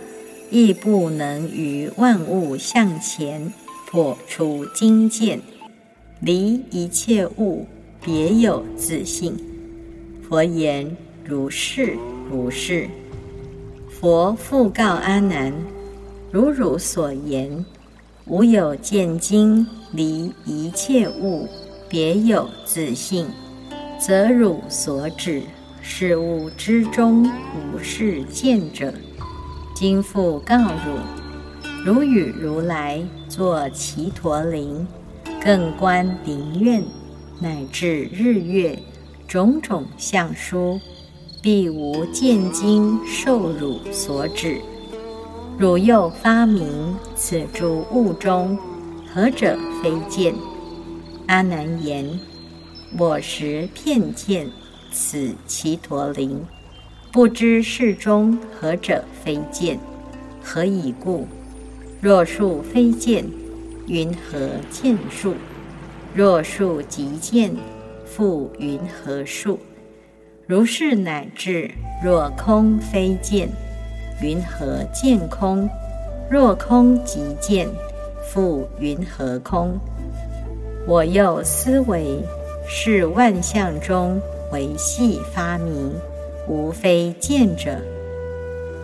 [0.49, 3.51] 亦不能于万物向前
[3.87, 5.39] 破除精见，
[6.21, 7.65] 离一切物
[8.03, 9.37] 别有自性。
[10.27, 11.97] 佛言：如是
[12.29, 12.89] 如是。
[13.89, 15.53] 佛复告阿难：
[16.31, 17.65] 如汝所言，
[18.25, 21.47] 无有见经离一切物
[21.89, 23.27] 别有自性，
[23.99, 25.41] 则汝所指
[25.81, 28.93] 事物之中无是见者。
[29.75, 30.97] 今复告汝：
[31.83, 34.87] 如与如来作其陀林，
[35.43, 36.81] 更观林苑，
[37.41, 38.79] 乃至日月
[39.27, 40.79] 种种相殊，
[41.41, 44.61] 必无见经受汝所指。
[45.57, 48.57] 汝又发明此诸物中，
[49.13, 50.33] 何者非见？
[51.27, 52.17] 阿难言：
[52.97, 54.49] 我实片见
[54.93, 56.41] 此其陀林。
[57.15, 59.79] 不知事中何者非见？
[60.43, 61.25] 何以故？
[62.01, 63.23] 若树非见，
[63.87, 65.33] 云何见树？
[66.13, 67.55] 若树即见，
[68.05, 69.57] 复云何树？
[70.45, 71.71] 如是乃至
[72.03, 73.47] 若空非见，
[74.21, 75.69] 云何见空？
[76.29, 77.65] 若空即见，
[78.29, 79.79] 复云何空？
[80.85, 82.21] 我又思维
[82.67, 85.93] 是万象中为系发明。
[86.47, 87.81] 无非见者，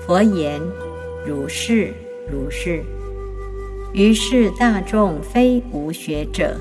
[0.05, 0.59] 佛言：
[1.25, 1.93] 如是
[2.31, 2.83] 如是。
[3.93, 6.55] 于是大众非无学者，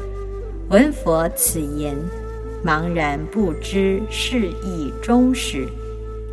[0.69, 1.97] 闻佛此言，
[2.65, 5.67] 茫然不知是义终始，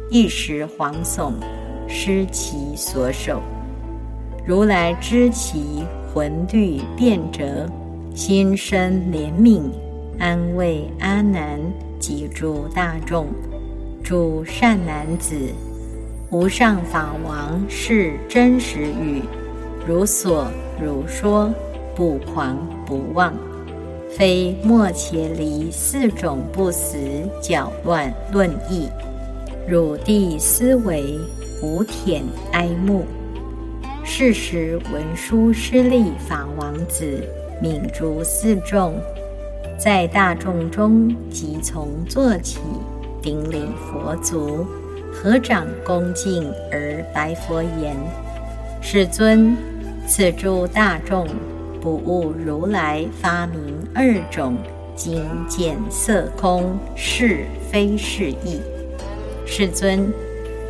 [0.10, 1.34] 一时惶悚，
[1.88, 3.42] 失其所守。
[4.46, 7.70] 如来知其魂律变折，
[8.14, 9.62] 心生怜悯，
[10.20, 11.60] 安慰阿难
[12.00, 13.28] 及诸大众。
[14.08, 15.36] 诸善男子，
[16.30, 19.22] 无上法王是真实语，
[19.86, 20.48] 如所
[20.82, 21.54] 如说，
[21.94, 23.34] 不狂不妄，
[24.10, 26.98] 非莫切离四种不死
[27.42, 28.88] 搅乱论议。
[29.68, 31.20] 汝弟思维，
[31.62, 33.04] 无舔哀慕。
[34.06, 37.22] 是时文殊师利法王子
[37.62, 38.94] 敏诸四众，
[39.78, 42.62] 在大众中即从坐起。
[43.28, 44.66] 顶礼佛足，
[45.12, 47.94] 合掌恭敬而白佛言
[48.80, 49.54] ：“世尊，
[50.08, 51.28] 此诸大众
[51.82, 54.56] 不悟如来发明二种
[54.96, 58.62] 精见色空是非是义。
[59.46, 60.10] 世尊，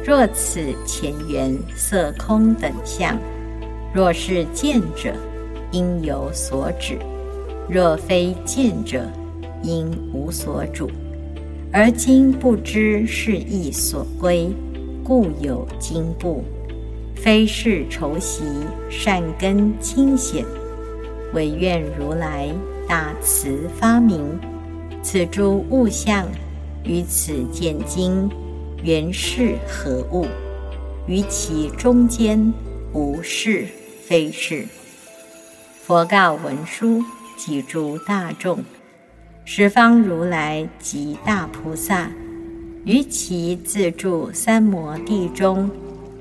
[0.03, 3.19] 若此前缘色空等相，
[3.93, 5.13] 若是见者，
[5.73, 6.95] 应有所指；
[7.69, 9.03] 若非见者，
[9.61, 10.89] 应无所主。”
[11.71, 14.49] 而今不知是意所归，
[15.03, 16.43] 故有惊怖。
[17.15, 18.43] 非是愁习
[18.89, 20.45] 善根清显，
[21.33, 22.47] 唯愿如来
[22.87, 24.39] 大慈发明
[25.01, 26.27] 此诸物象，
[26.83, 28.29] 于此见经
[28.83, 30.25] 原是何物？
[31.07, 32.53] 于其中间
[32.93, 33.65] 无是
[34.05, 34.65] 非是。
[35.83, 37.03] 佛告文殊
[37.35, 38.63] 及诸大众。
[39.49, 42.11] 十方如来及大菩萨，
[42.83, 45.71] 于其自住三摩地中，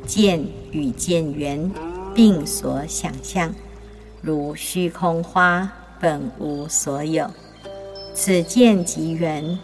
[0.06, 1.68] 见与见缘，
[2.14, 3.52] 并所想象，
[4.22, 5.68] 如虚空花，
[6.00, 7.28] 本无所有。
[8.14, 9.58] 此见即缘，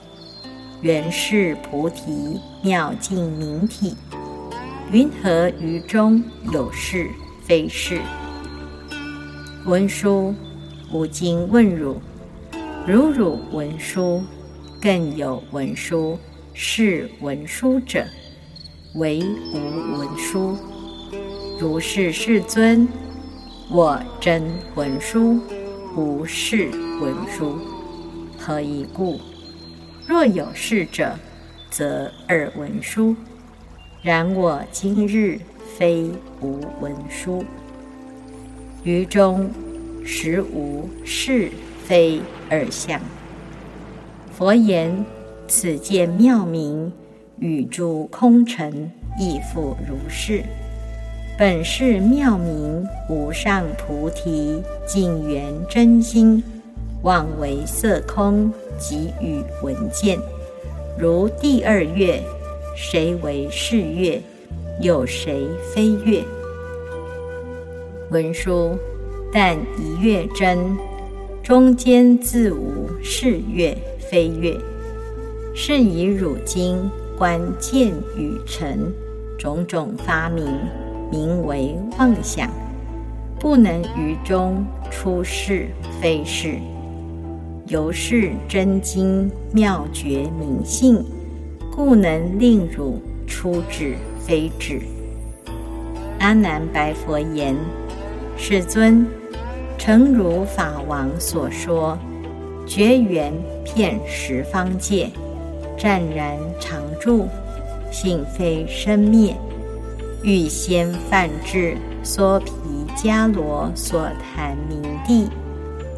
[0.80, 3.96] 缘是菩提妙境明体。
[4.90, 6.20] 云何于中
[6.52, 7.08] 有是
[7.44, 8.00] 非是？
[9.66, 10.34] 文殊，
[10.92, 12.02] 吾今问汝：
[12.84, 14.24] 如汝文殊，
[14.80, 16.18] 更有文殊，
[16.52, 18.04] 是文殊者，
[18.96, 19.20] 为
[19.54, 20.56] 无文殊。
[21.60, 22.88] 如是世尊，
[23.70, 24.42] 我真
[24.74, 25.40] 文殊，
[25.96, 27.56] 无是文殊。
[28.36, 29.20] 何以故？
[30.08, 31.16] 若有是者，
[31.70, 33.14] 则二文殊。
[34.02, 35.38] 然我今日
[35.78, 37.44] 非无文殊，
[38.82, 39.48] 于中
[40.04, 41.52] 实无是
[41.92, 42.98] 非二相。
[44.32, 45.04] 佛言：
[45.46, 46.90] 此见妙明，
[47.38, 50.42] 与诸空尘亦复如是。
[51.38, 56.42] 本是妙明无上菩提净圆真心，
[57.02, 60.18] 妄为色空，即与闻见，
[60.98, 62.22] 如第二月。
[62.74, 64.18] 谁为是月？
[64.80, 66.24] 有谁非月？
[68.10, 68.78] 文殊，
[69.30, 70.74] 但一月真，
[71.42, 74.56] 中间自无是月非月。
[75.54, 76.78] 是以汝今
[77.18, 78.92] 观见与尘
[79.36, 80.46] 种种发明，
[81.10, 82.48] 名为妄想，
[83.40, 85.66] 不能于中出是
[86.00, 86.58] 非是。
[87.66, 91.04] 由是真经妙觉明性。
[91.74, 94.82] 故能令汝出止非止。
[96.18, 97.56] 阿难白佛言
[98.36, 99.06] ：“世尊，
[99.78, 101.98] 诚如法王所说，
[102.66, 103.32] 绝缘
[103.74, 105.08] 遍十方界，
[105.76, 107.26] 湛然常住，
[107.90, 109.34] 性非生灭。
[110.22, 112.50] 欲先梵志娑毗
[112.96, 115.28] 迦罗所谈明地，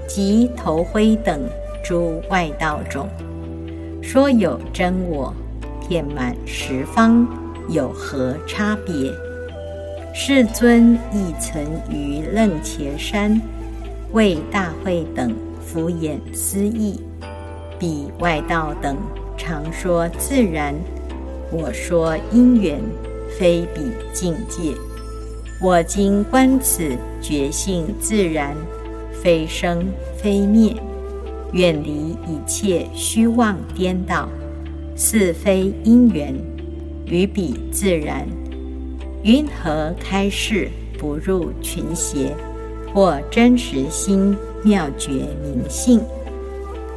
[0.09, 1.41] 及头灰等
[1.85, 3.09] 诸外道种，
[4.03, 5.33] 说有真我。”
[5.87, 7.29] 遍满十方，
[7.69, 9.13] 有何差别？
[10.15, 13.39] 世尊亦曾于楞伽山
[14.15, 17.01] 为大会等敷衍思议，
[17.81, 18.97] 彼外道等
[19.37, 20.73] 常说自然，
[21.51, 22.81] 我说因缘，
[23.37, 23.81] 非彼
[24.13, 24.73] 境界。
[25.61, 28.57] 我今观此觉性自然，
[29.21, 29.85] 非生
[30.17, 30.73] 非灭，
[31.51, 34.29] 远离一切虚妄颠倒。
[34.95, 36.33] 是非因缘，
[37.07, 38.25] 与彼自然，
[39.25, 42.33] 云何开示不入群邪？
[42.95, 45.11] 或真实心妙觉
[45.43, 46.01] 明性？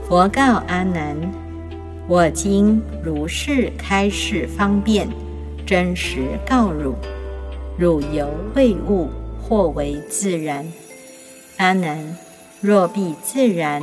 [0.07, 1.17] 佛告阿难：
[2.07, 5.10] 我今如是开示方便，
[5.65, 6.93] 真实告汝：
[7.79, 9.10] 汝犹未悟，
[9.41, 10.63] 或为自然。
[11.57, 12.15] 阿难，
[12.62, 13.81] 若必自然，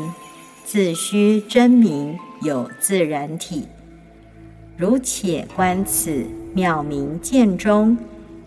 [0.65, 3.67] 自须真名有自然体。
[4.77, 6.25] 如且观此
[6.55, 7.99] 妙明见中，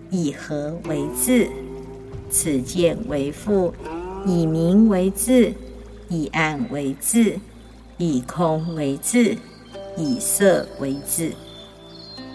[0.10, 1.47] 以何为字？
[2.30, 3.74] 此见为父，
[4.26, 5.54] 以明为字，
[6.10, 7.40] 以暗为字，
[7.98, 9.36] 以空为字，
[9.98, 11.32] 以色为字。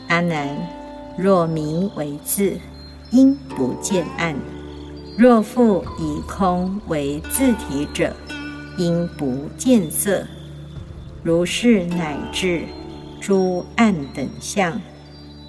[0.09, 0.57] 阿难，
[1.17, 2.59] 若明为字，
[3.11, 4.35] 因不见暗；
[5.17, 8.15] 若复以空为字体者，
[8.77, 10.27] 因不见色。
[11.23, 12.63] 如是乃至。
[13.25, 14.81] 诸暗等相，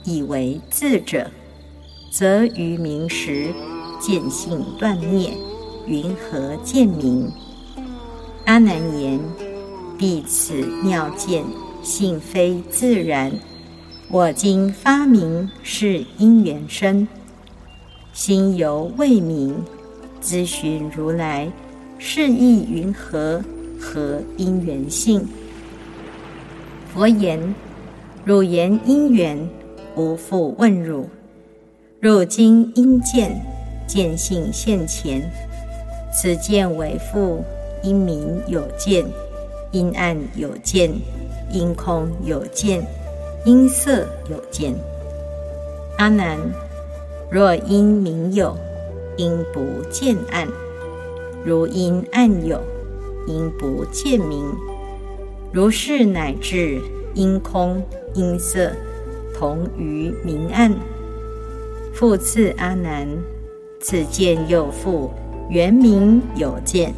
[0.03, 1.31] 以为字者，
[2.11, 3.51] 则于明时
[4.03, 5.31] 见性断灭，
[5.87, 7.31] 云何见明？
[8.43, 9.17] 阿难言：
[9.97, 11.41] 彼此妙见，
[11.81, 13.31] 性非自然。
[14.09, 17.07] 我今发明是因缘生，
[18.11, 19.55] 心犹未明，
[20.21, 21.49] 咨询如来，
[21.97, 23.41] 是意云何？
[23.79, 25.25] 何因缘性？
[26.93, 27.55] 佛言
[28.25, 29.49] ：“汝言因缘，
[29.95, 31.07] 无复问汝。
[32.01, 33.41] 汝今因见，
[33.87, 35.29] 见性现前，
[36.13, 37.43] 此见为父，
[37.81, 39.05] 因明有见，
[39.71, 40.91] 因暗有见，
[41.51, 42.85] 因空有见，
[43.45, 44.73] 因色有见。
[45.97, 46.37] 阿难，
[47.29, 48.57] 若因明有，
[49.17, 50.47] 因不见暗；
[51.45, 52.59] 如因暗有，
[53.27, 54.43] 因不见明。”
[55.53, 56.81] 如是乃至
[57.13, 57.79] 因空
[58.15, 58.71] 因色
[59.37, 60.73] 同于明暗。
[61.93, 63.07] 复次阿难，
[63.83, 65.11] 此见又复
[65.49, 66.93] 原明有见，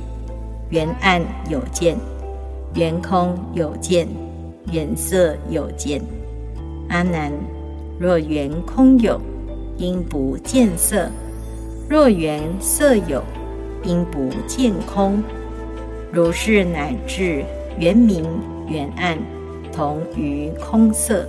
[0.70, 1.20] 原暗
[1.50, 1.98] 有见，
[2.76, 4.08] 原空有见，
[4.72, 6.00] 原色有见。
[6.90, 7.32] 阿难，
[8.00, 9.20] 若圆空有，
[9.78, 11.10] 因不见色；
[11.90, 13.24] 若缘色有，
[13.84, 15.24] 应不见空。
[16.12, 17.44] 如是乃至
[17.80, 18.24] 圆明
[18.68, 19.18] 圆暗，
[19.72, 21.28] 同于空色。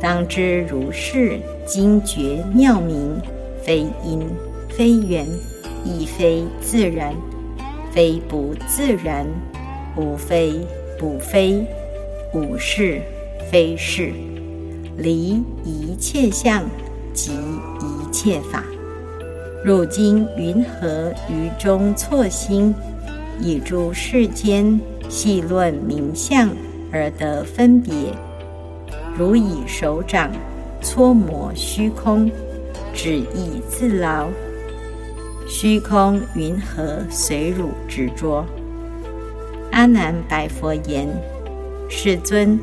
[0.00, 3.20] 当知如是精绝妙明，
[3.62, 4.20] 非因
[4.76, 5.24] 非缘，
[5.84, 7.14] 亦非自然，
[7.92, 9.24] 非不自然，
[9.96, 10.66] 无非
[10.98, 11.64] 不非，
[12.32, 13.00] 无是
[13.52, 14.12] 非是，
[14.96, 16.64] 离一切相，
[17.12, 17.30] 即
[17.80, 18.64] 一切法。
[19.64, 22.74] 汝今云何于中错心，
[23.40, 26.50] 以诸世间细论名相
[26.90, 27.92] 而得分别？
[29.16, 30.32] 如以手掌
[30.82, 32.28] 搓磨虚空，
[32.92, 34.26] 只意自劳。
[35.46, 38.44] 虚空云何随汝执着？
[39.72, 41.08] 阿难白佛言
[41.88, 42.58] ：“世尊，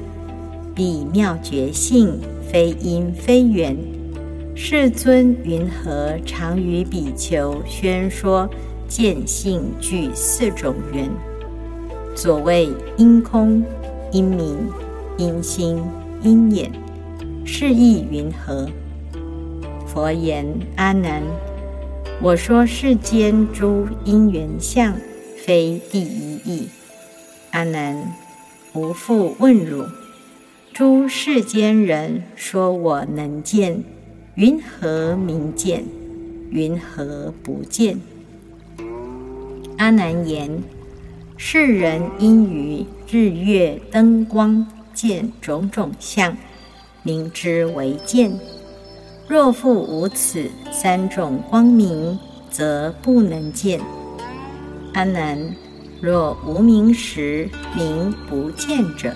[0.74, 2.20] 彼妙觉性，
[2.52, 3.78] 非因非缘。
[4.56, 8.50] 世尊云何常于比丘宣说
[8.88, 11.10] 见性具四种缘？
[12.16, 13.64] 所谓因空、
[14.12, 14.58] 因明、
[15.18, 15.82] 因心。”
[16.24, 16.72] 因眼，
[17.44, 18.70] 是意云何？
[19.88, 21.24] 佛言：阿难，
[22.24, 24.96] 我说世间诸因缘相，
[25.44, 26.70] 非第一义。
[27.50, 28.14] 阿难，
[28.74, 29.86] 无复问汝：
[30.72, 33.84] 诸世间人说我能见，
[34.36, 35.84] 云何明见？
[36.52, 38.00] 云何不见？
[39.78, 40.62] 阿难言：
[41.38, 44.68] 世人因于日月灯光。
[44.94, 46.38] 见种种相，
[47.02, 48.32] 名之为见。
[49.32, 52.20] 若复无此三种光明，
[52.50, 53.80] 则不能见。
[54.94, 55.56] 阿难，
[56.02, 59.14] 若无明时，名不见者，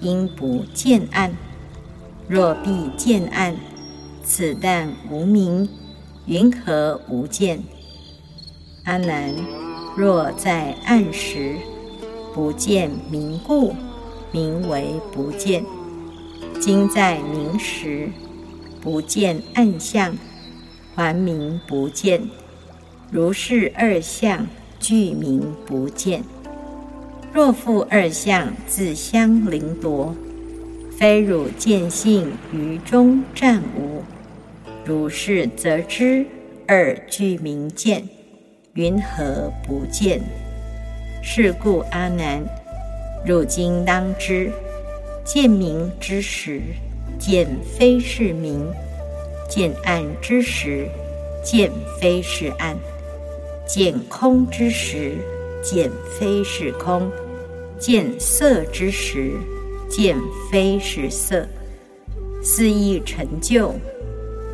[0.00, 1.30] 因不见暗；
[2.26, 3.54] 若必见暗，
[4.24, 5.68] 此但无明，
[6.26, 7.62] 云何无见？
[8.82, 9.32] 阿难，
[9.96, 11.54] 若在暗时，
[12.34, 13.72] 不见明故。
[14.32, 15.64] 名为不见，
[16.60, 18.10] 今在明时
[18.86, 20.16] 不见暗相，
[20.94, 22.22] 还名不见。
[23.10, 24.46] 如是二相
[24.78, 26.22] 俱名不见。
[27.32, 30.14] 若复二相自相凌夺，
[30.96, 34.04] 非汝见性于中暂无。
[34.84, 36.24] 如是则知
[36.68, 38.08] 二俱名见，
[38.74, 40.20] 云何不见？
[41.24, 42.40] 是故阿难。
[43.26, 44.52] 汝今当知，
[45.24, 46.60] 见明之时，
[47.18, 48.72] 见非是明；
[49.48, 50.88] 见暗之时，
[51.42, 52.76] 见非是暗；
[53.66, 55.12] 见空之时，
[55.62, 57.10] 见非是空；
[57.78, 59.32] 见色之时，
[59.88, 60.16] 见
[60.50, 61.46] 非是色。
[62.42, 63.74] 四意成就，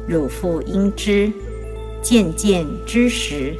[0.09, 1.31] 汝复应知：
[2.01, 3.55] 见见之时，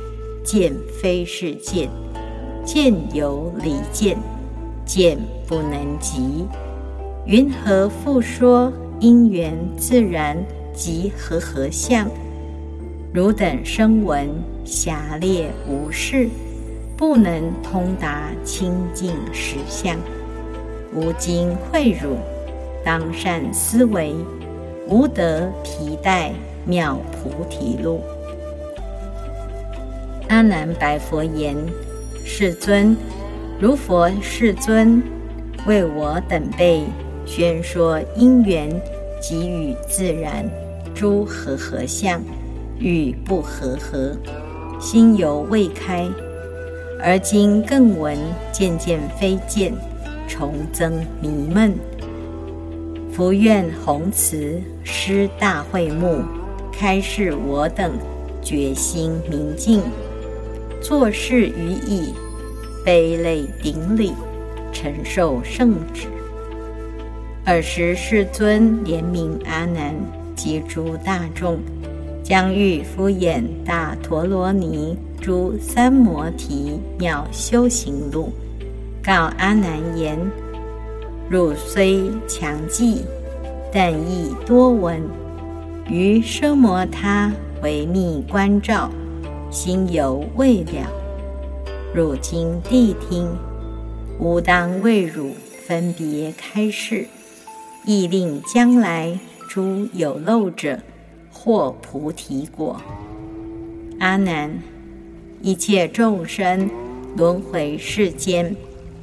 [0.45, 1.89] 见非是见；
[2.65, 4.17] 见有离见。
[4.85, 6.45] 见不能及，
[7.25, 8.71] 云何复说
[9.03, 10.37] 因缘自然
[10.73, 12.09] 及和合相？
[13.13, 14.29] 汝等声闻
[14.65, 16.29] 狭劣无事，
[16.97, 19.99] 不能通达清净实相。
[20.95, 22.17] 吾今会汝，
[22.85, 24.15] 当善思维，
[24.89, 26.33] 无得皮带
[26.65, 28.01] 妙菩提路。
[30.29, 31.57] 阿难白佛言：
[32.25, 32.97] 世尊。
[33.59, 35.03] 如佛世尊
[35.67, 36.85] 为我等辈
[37.25, 38.69] 宣说因缘
[39.23, 40.45] 给予自然
[40.95, 42.21] 诸和合相
[42.79, 44.17] 与不和合，
[44.81, 46.09] 心犹未开，
[47.01, 48.19] 而今更闻
[48.51, 49.73] 渐渐非见，
[50.27, 51.73] 重增迷闷。
[53.13, 56.23] 福愿弘慈施大会目，
[56.73, 57.93] 开示我等
[58.43, 59.81] 决心明净，
[60.81, 62.13] 作事于意。
[62.85, 64.13] 悲泪顶礼，
[64.73, 66.09] 承受圣旨。
[67.45, 69.93] 尔时世尊怜悯阿难
[70.37, 71.59] 及诸大众，
[72.23, 78.33] 将欲敷衍大陀罗尼诸三摩提妙修行路，
[79.03, 80.17] 告阿难言：
[81.29, 83.03] 汝虽强记，
[83.73, 85.03] 但亦多闻。
[85.91, 88.89] 于奢摩他为密观照，
[89.51, 90.89] 心犹未了。
[91.93, 93.29] 汝今谛听，
[94.21, 95.33] 吾当为汝
[95.67, 97.05] 分别开示，
[97.85, 99.19] 亦令将来
[99.49, 100.79] 诸有漏者
[101.33, 102.81] 获菩提果。
[103.99, 104.63] 阿难，
[105.41, 106.71] 一切众生
[107.17, 108.55] 轮回世间，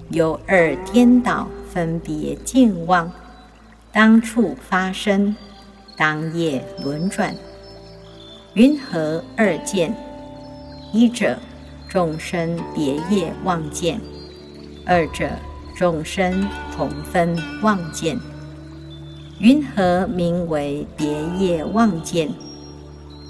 [0.10, 3.12] 有二颠倒分别见望，
[3.92, 5.36] 当处发生，
[5.98, 7.36] 当夜轮转。
[8.54, 9.94] 云何二见？
[10.92, 11.38] 一者
[11.88, 14.00] 众生别业妄见，
[14.86, 15.30] 二者
[15.76, 18.18] 众生同分妄见。
[19.40, 22.30] 云何名为别业妄见？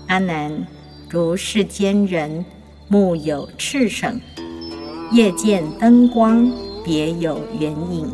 [0.08, 0.66] 阿难，
[1.08, 2.44] 如世间人
[2.88, 4.20] 目有赤省，
[5.12, 6.52] 夜见灯光
[6.84, 8.12] 别有圆影，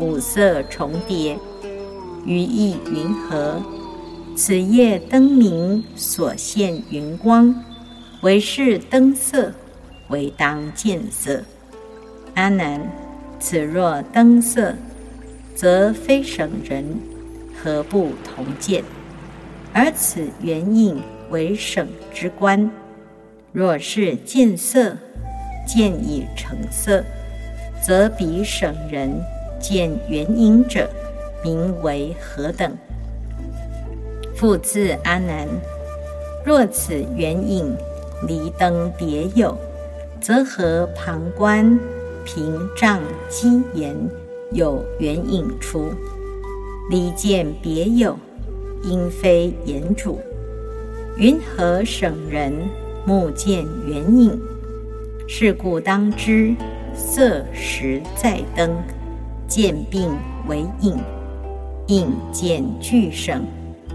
[0.00, 1.38] 五色重叠，
[2.24, 3.62] 于意云何？
[4.34, 7.54] 此夜灯明所现云光，
[8.22, 9.52] 为是灯色，
[10.08, 11.40] 为当见色。
[12.34, 12.90] 阿难，
[13.38, 14.74] 此若灯色。
[15.56, 16.84] 则非省人，
[17.56, 18.84] 何不同见？
[19.72, 22.70] 而此缘影为省之观。
[23.52, 24.94] 若是见色，
[25.66, 27.02] 见已成色，
[27.82, 29.10] 则彼省人
[29.58, 30.90] 见缘影者，
[31.42, 32.76] 名为何等？
[34.34, 35.48] 复次，阿难，
[36.44, 37.74] 若此缘影
[38.28, 39.56] 离灯别有，
[40.20, 41.80] 则何旁观
[42.26, 43.00] 屏障
[43.30, 43.96] 机言？
[44.56, 45.92] 有缘影出，
[46.88, 48.16] 离见别有，
[48.82, 50.18] 因非言主。
[51.18, 52.50] 云何省人
[53.06, 54.40] 目见缘影？
[55.28, 56.54] 是故当知，
[56.94, 58.74] 色实在灯，
[59.46, 60.08] 见病
[60.48, 60.96] 为影，
[61.88, 63.44] 影见俱省，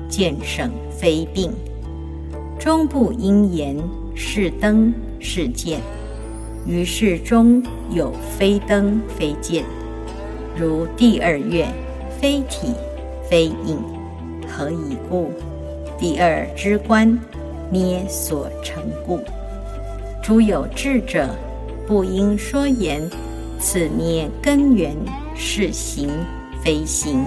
[0.08, 1.52] 见省非病。
[2.60, 3.76] 终不应言
[4.14, 5.80] 是灯是见，
[6.68, 9.66] 于是中有非灯非见。
[10.58, 11.66] 如第二月，
[12.20, 12.74] 非体
[13.30, 13.82] 非影，
[14.48, 15.32] 何以故？
[15.98, 17.18] 第二之观，
[17.70, 19.20] 捏所成故。
[20.22, 21.30] 诸有智者，
[21.88, 23.10] 不应说言。
[23.60, 24.96] 此捏根源
[25.36, 26.10] 是行
[26.64, 27.24] 非行，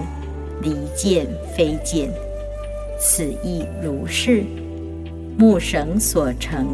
[0.61, 2.11] 离见非见。
[2.99, 4.45] 此亦如是。
[5.39, 6.67] 木绳所成，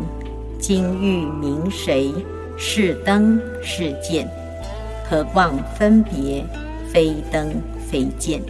[0.58, 2.12] 金玉名谁？
[2.56, 4.28] 是灯是剑。
[5.10, 6.46] 何况分别，
[6.86, 7.50] 非灯
[7.84, 8.40] 非见，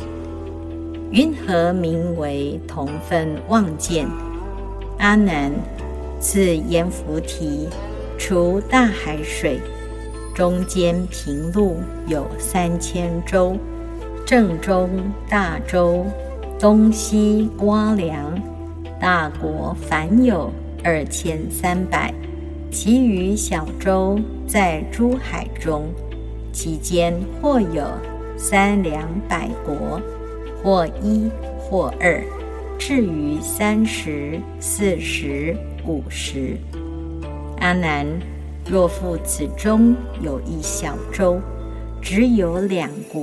[1.11, 4.07] 云何名为同分妄见？
[4.99, 5.51] 阿难，
[6.21, 7.67] 此阎浮提
[8.19, 9.59] 除大海水，
[10.35, 13.57] 中间平陆有三千洲，
[14.27, 14.91] 正中
[15.31, 16.05] 大洲，
[16.59, 18.39] 东西瓜梁，
[19.01, 20.53] 大国凡有
[20.85, 22.13] 二千三百，
[22.71, 25.87] 其余小洲在诸海中。
[26.53, 27.85] 其间或有
[28.37, 30.01] 三两百国，
[30.63, 31.29] 或一
[31.59, 32.23] 或二，
[32.79, 36.57] 至于三十、四十、五十。
[37.59, 38.07] 阿难，
[38.69, 41.39] 若复此中有一小洲，
[42.01, 43.23] 只有两国，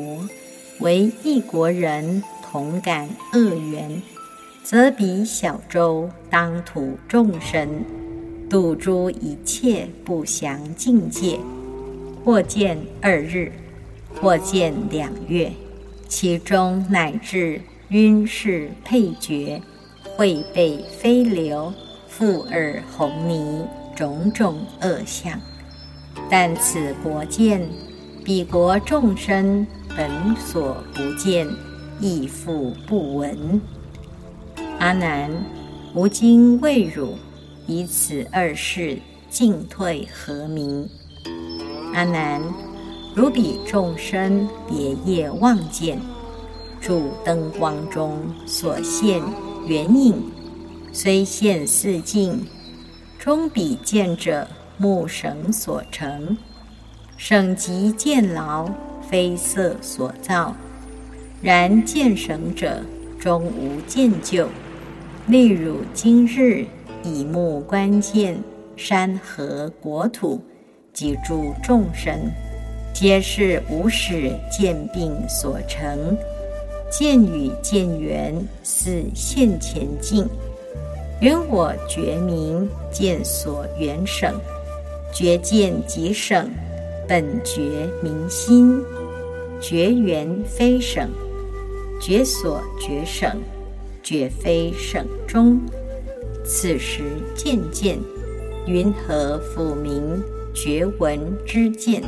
[0.80, 4.02] 为一国人同感恶缘，
[4.64, 7.68] 则彼小洲当土众生，
[8.50, 11.40] 度诸一切不祥境界。
[12.28, 13.54] 或见二日，
[14.20, 15.50] 或见两月，
[16.10, 19.62] 其中乃至晕视配角，
[20.18, 21.74] 会背飞流，
[22.12, 23.66] 覆耳红泥，
[23.96, 25.40] 种种恶相。
[26.30, 27.66] 但此国见，
[28.26, 29.66] 彼国众生
[29.96, 31.48] 本所不见，
[32.02, 33.62] 亦复不闻。
[34.80, 35.32] 阿难，
[35.94, 37.18] 吾今未汝
[37.68, 39.00] 以此二事
[39.30, 40.90] 进退何名？
[41.98, 42.40] 阿难，
[43.16, 46.00] 如彼众生别业妄见，
[46.80, 49.20] 住灯光中所现
[49.66, 50.14] 缘影，
[50.94, 52.46] 虽现似镜，
[53.18, 56.38] 终彼见者目绳所成，
[57.18, 58.70] 绳即见牢，
[59.10, 60.56] 非色所造。
[61.42, 62.80] 然见绳者，
[63.18, 64.48] 终无见旧。
[65.26, 66.64] 例如今日
[67.04, 68.40] 以目观见
[68.76, 70.40] 山河国土。
[70.98, 72.12] 及诸众生，
[72.92, 76.18] 皆是无始见病所成，
[76.90, 78.34] 见与见缘
[78.64, 80.28] 似现前境。
[81.22, 84.34] 缘我觉明见所缘省，
[85.14, 86.50] 觉见即省，
[87.08, 87.62] 本觉
[88.02, 88.84] 明心，
[89.62, 91.08] 觉缘非省，
[92.02, 93.40] 觉所觉省，
[94.02, 95.62] 觉非省中。
[96.44, 97.04] 此时
[97.36, 98.00] 渐渐，
[98.66, 100.20] 云何复明？
[100.58, 102.02] 觉闻之见，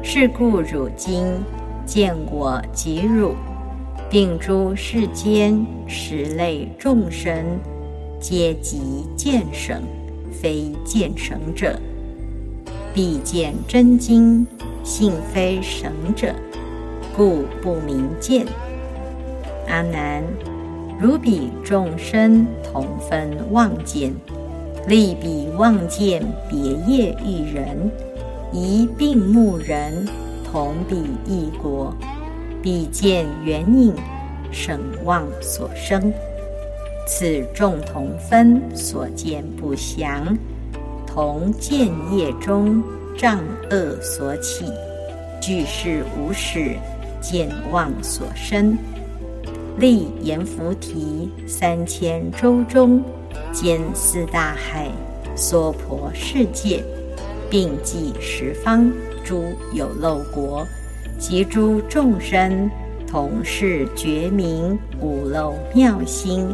[0.00, 1.24] 是故汝今
[1.84, 3.34] 见我及汝，
[4.08, 7.34] 并诸世间十类众生，
[8.20, 9.82] 皆即见省，
[10.30, 11.76] 非见省者，
[12.94, 14.46] 必见真经，
[14.84, 16.32] 性非省者，
[17.16, 18.46] 故不明见。
[19.66, 20.22] 阿难，
[21.00, 24.12] 如彼众生同分妄见，
[24.86, 26.56] 利彼望见别
[26.86, 27.90] 业一人，
[28.52, 30.06] 一病目人
[30.44, 30.94] 同彼
[31.26, 31.92] 异国，
[32.62, 33.92] 彼见缘影，
[34.52, 36.12] 省望所生。
[37.04, 40.38] 此众同分所见不详，
[41.04, 42.80] 同见业中
[43.16, 44.66] 障恶所起，
[45.40, 46.76] 具是无始
[47.20, 48.78] 见妄所生。
[49.78, 53.02] 立阎浮提三千洲中，
[53.52, 54.90] 兼四大海，
[55.34, 56.84] 娑婆世界，
[57.48, 58.90] 并济十方
[59.24, 60.66] 诸有漏国，
[61.18, 62.70] 及诸众生，
[63.06, 66.46] 同是觉明无漏妙心，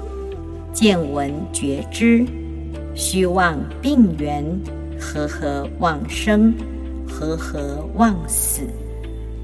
[0.72, 2.24] 见闻觉知，
[2.95, 4.45] 虚妄病缘，
[5.01, 6.55] 和合妄生，
[7.09, 8.62] 和合妄死。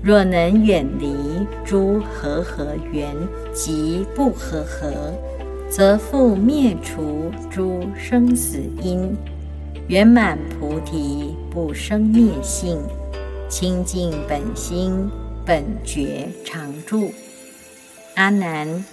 [0.00, 1.12] 若能远离
[1.64, 3.12] 诸和合缘
[3.52, 4.92] 及不和合，
[5.70, 9.14] 则复灭除诸生死因，
[9.86, 12.78] 圆满菩提不生灭性，
[13.50, 15.08] 清净本心
[15.44, 17.10] 本觉常住。
[18.14, 18.84] 阿难，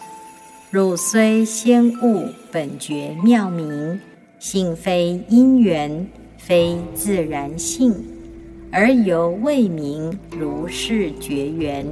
[0.69, 3.99] 汝虽先悟本觉妙明，
[4.37, 6.05] 性非因缘，
[6.37, 7.95] 非自然性。
[8.69, 11.87] 而犹未明如是觉缘，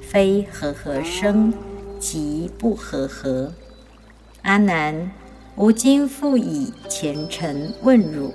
[0.00, 1.52] 非和合生，
[1.98, 3.52] 即不和合。
[4.48, 5.10] 阿难，
[5.56, 8.32] 吾今复以前尘问汝：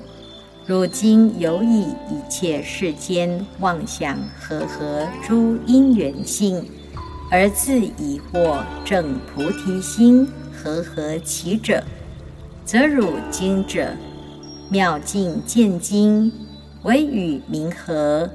[0.68, 6.64] 汝今有以一切世间妄想和合诸因缘性，
[7.32, 11.84] 而自疑惑正菩提心和合其者，
[12.64, 13.90] 则汝今者
[14.70, 16.32] 妙境见经。
[16.84, 18.30] 唯与明和，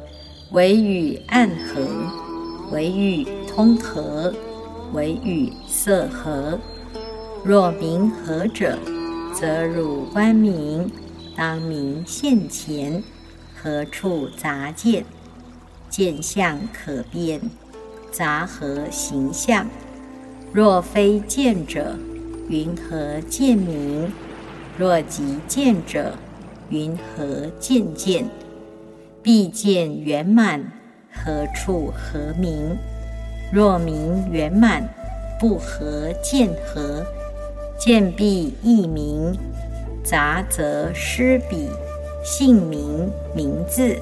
[0.51, 1.87] 唯与暗合，
[2.73, 4.35] 唯与通和，
[4.93, 6.59] 唯与色合。
[7.49, 8.79] 若明何者，
[9.33, 10.93] 则汝观明，
[11.35, 13.03] 当明现前，
[13.57, 15.03] 何处杂见？
[15.89, 17.41] 见相可辨，
[18.13, 19.67] 杂合形象。
[20.53, 21.97] 若非见者，
[22.51, 24.13] 云何见明？
[24.77, 26.13] 若即见者？
[26.69, 28.29] 云何见见？
[29.23, 30.71] 必见圆满，
[31.11, 32.77] 何处何明？
[33.51, 34.87] 若明圆满，
[35.41, 37.03] 不合见合，
[37.79, 39.35] 见必异明。
[40.05, 41.69] 杂则失彼，
[42.25, 43.95] 姓名名字，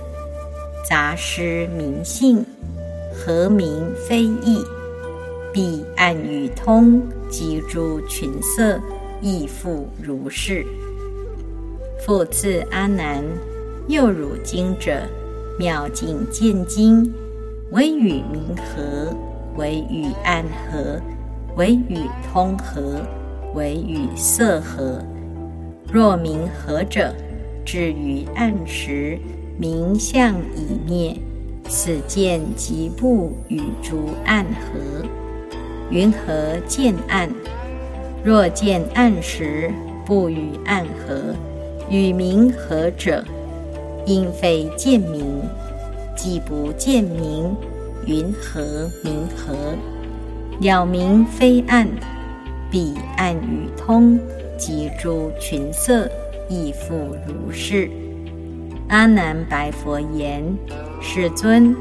[0.89, 2.47] 杂失名姓，
[3.12, 4.64] 何名非异？
[5.53, 8.79] 彼暗语通，即诸群色，
[9.20, 10.64] 亦复如是。
[11.99, 13.24] 复次，阿难，
[13.89, 15.03] 又汝经者，
[15.59, 17.12] 妙境见经，
[17.72, 19.12] 唯与明和，
[19.57, 21.01] 唯与暗合，
[21.57, 21.99] 唯与
[22.33, 23.01] 通和，
[23.57, 25.03] 为与色合。
[25.91, 27.13] 若明和者，
[27.65, 29.19] 至于暗时，
[29.59, 31.17] 明相已灭，
[31.69, 35.05] 此见即不与诸暗合。
[35.91, 37.29] 云何见暗？
[38.23, 39.71] 若见暗时，
[40.05, 41.35] 不与暗合。
[41.89, 43.25] 与明合者，
[44.05, 45.25] 因非见明；
[46.17, 47.57] 既不见明，
[48.05, 49.55] 云何明合？
[50.61, 51.89] 了明非暗，
[52.71, 54.19] 彼暗与通，
[54.59, 56.09] 即诸群色，
[56.49, 57.91] 亦复如是。
[58.89, 60.43] 阿难白佛言
[61.01, 61.75] ：“世尊，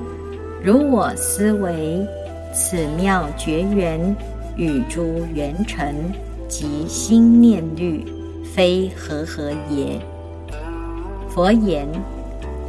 [0.63, 2.05] 如我思维，
[2.53, 4.15] 此妙绝缘
[4.55, 5.95] 与诸缘尘
[6.47, 8.05] 及心念虑。”
[8.55, 9.99] 非和合也。
[11.27, 11.85] 佛言：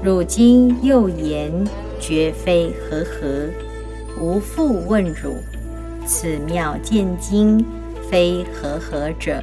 [0.02, 1.52] 汝今又言
[2.00, 3.48] 绝非和合，
[4.20, 5.36] 吾复问汝：
[6.04, 7.64] 此妙见经
[8.10, 9.42] 非和合者，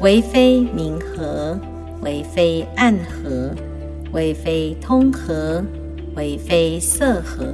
[0.00, 1.58] 为非明和，
[2.02, 3.54] 为非暗和，
[4.12, 5.64] 为非通和，
[6.14, 7.52] 为非色和。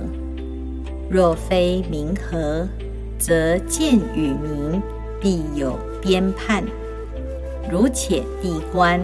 [1.11, 2.67] 若非明和，
[3.19, 4.83] 则见与明
[5.21, 6.65] 必有边判。
[7.71, 9.01] 如且地观，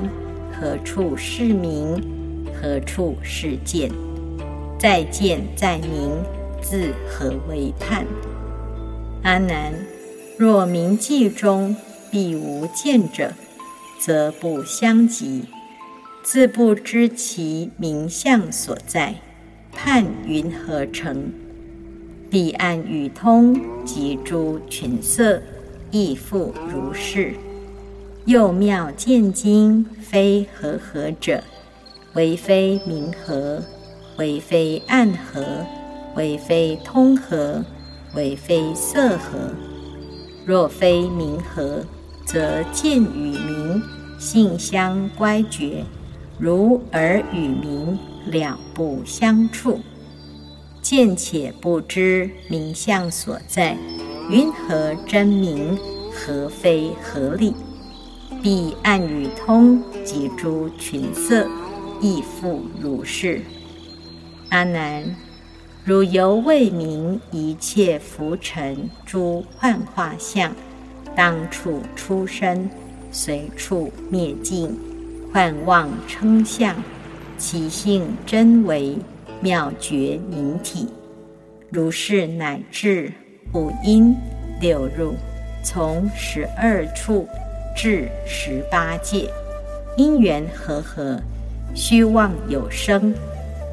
[0.53, 2.03] 何处是明？
[2.61, 3.91] 何处是见？
[4.79, 6.11] 再见再明，
[6.61, 8.07] 自何为判？
[9.23, 9.73] 阿难，
[10.39, 11.75] 若明记中
[12.13, 13.33] 必无见者，
[13.99, 15.47] 则不相及。
[16.23, 19.17] 自不知其名相所在，
[19.73, 21.33] 判云何成？
[22.31, 25.43] 彼岸与通及诸群色，
[25.91, 27.35] 亦复如是。
[28.25, 31.43] 又妙见经非和合者，
[32.15, 33.61] 为非明和，
[34.17, 35.67] 为非暗合，
[36.15, 37.65] 为非通和，
[38.15, 39.53] 为非色和。
[40.49, 41.85] 若非明和，
[42.25, 43.83] 则见与名
[44.19, 45.85] 性相乖绝，
[46.39, 49.79] 如耳与名两不相触。
[50.81, 53.77] 见且不知名相所在，
[54.31, 55.79] 云何真名？
[56.15, 57.53] 何非合理？
[58.43, 61.47] 彼暗与通及诸群色，
[62.01, 63.43] 亦复如是。
[64.49, 65.15] 阿难，
[65.89, 70.55] 汝犹未明一切浮尘诸幻化相，
[71.17, 72.69] 当处出生，
[73.11, 74.79] 随处灭尽，
[75.33, 76.77] 幻妄称相，
[77.39, 78.99] 其性真为
[79.41, 80.89] 妙觉明体。
[81.71, 83.11] 如是乃至
[83.55, 84.15] 五阴
[84.61, 85.15] 六入，
[85.65, 87.27] 从十二处
[87.75, 89.31] 至十八界，
[89.97, 91.19] 因缘和合，
[91.75, 93.11] 虚妄有生；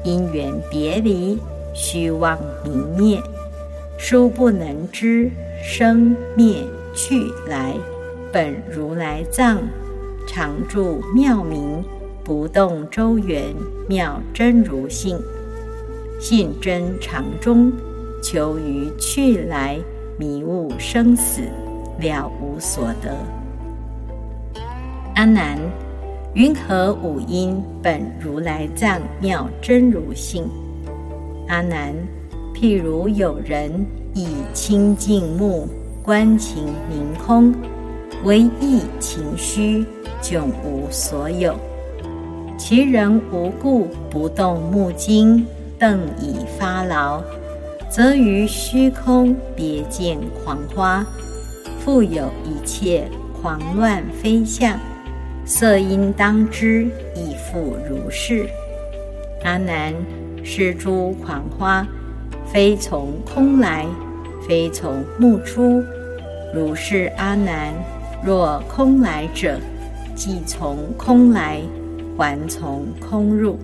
[0.02, 1.38] 因缘别离，
[1.76, 3.22] 虚妄明灭。
[3.98, 5.30] 殊不能知
[5.62, 6.64] 生灭
[6.94, 7.74] 去来，
[8.32, 9.58] 本如来藏
[10.26, 11.84] 常住妙明，
[12.24, 13.54] 不动周圆
[13.88, 15.18] 妙真如性。
[16.18, 17.70] 现真常中，
[18.22, 19.78] 求于去来，
[20.18, 21.42] 迷悟生死，
[22.00, 23.16] 了无所得。
[25.14, 25.58] 阿难，
[26.34, 30.46] 云何五音本如来藏妙真如性？
[31.48, 31.94] 阿难，
[32.54, 35.68] 譬如有人以清净目
[36.02, 37.54] 观情明空，
[38.24, 39.84] 唯意情虚，
[40.22, 41.54] 迥无所有。
[42.58, 45.46] 其人无故不动目睛。
[45.78, 47.22] 瞪以发劳，
[47.90, 51.04] 则于虚空别见狂花，
[51.78, 53.06] 复有一切
[53.42, 54.80] 狂乱非相，
[55.44, 58.48] 色应当知亦复如是。
[59.44, 59.92] 阿难，
[60.48, 61.84] 是诸狂花，
[62.46, 63.84] 非从空来，
[64.46, 65.82] 非从目出。
[66.54, 67.74] 如是阿难，
[68.24, 69.58] 若空来者，
[70.14, 71.60] 即从空来，
[72.16, 73.58] 还从空入。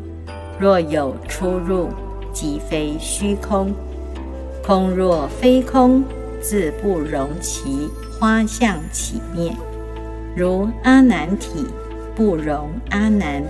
[0.58, 1.88] 若有出入，
[2.32, 3.72] 即非虚空。
[4.66, 6.02] 空若非空，
[6.40, 9.52] 自不容其花相起灭。
[10.36, 11.64] 如阿难体，
[12.16, 13.40] 不容阿难。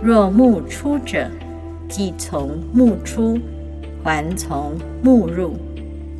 [0.00, 1.28] 若目出者，
[1.88, 3.38] 即从目出，
[4.02, 5.56] 还从目入。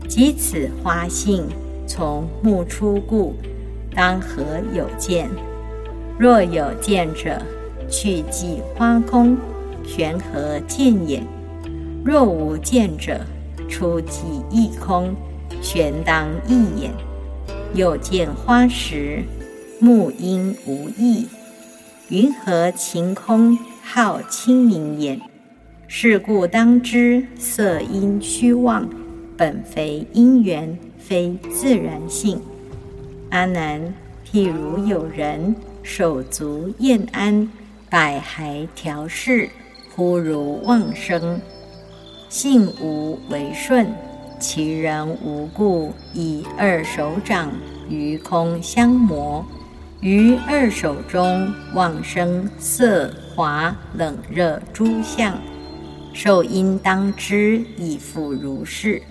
[0.09, 1.45] 即此花性，
[1.87, 3.35] 从目出故，
[3.95, 4.43] 当何
[4.73, 5.29] 有见？
[6.19, 7.43] 若有见者，
[7.89, 9.37] 去即花空。
[9.85, 11.23] 玄何见也？
[12.05, 13.21] 若无见者，
[13.69, 15.15] 出即异空，
[15.61, 16.91] 玄当异眼。
[17.75, 19.23] 又见花时，
[19.79, 21.27] 目因无异。
[22.09, 25.21] 云何晴空好清明眼？
[25.89, 28.89] 是故当知色因虚妄，
[29.37, 32.41] 本非因缘，非自然性。
[33.31, 33.95] 阿难，
[34.29, 37.49] 譬如有人手足厌安，
[37.89, 39.49] 百骸调适。
[39.95, 41.41] 忽如妄生，
[42.29, 43.87] 性无为顺，
[44.39, 47.51] 其人无故以二手掌
[47.89, 49.47] 于空相磨，
[50.01, 55.33] 于二手中妄生色华冷热诸相，
[56.17, 59.03] 受因当知亦复如是。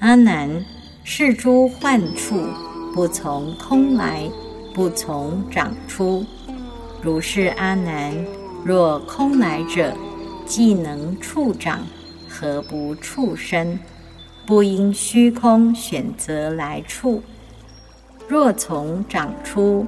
[0.00, 0.62] 阿难，
[1.02, 2.38] 是诸幻处
[2.92, 4.30] 不从空来，
[4.74, 6.22] 不从长出。
[7.00, 8.14] 如是阿难，
[8.62, 9.96] 若空来者。
[10.44, 11.80] 既能触长，
[12.28, 13.80] 何不触身？
[14.44, 17.22] 不因虚空选择来处。
[18.28, 19.86] 若从长出，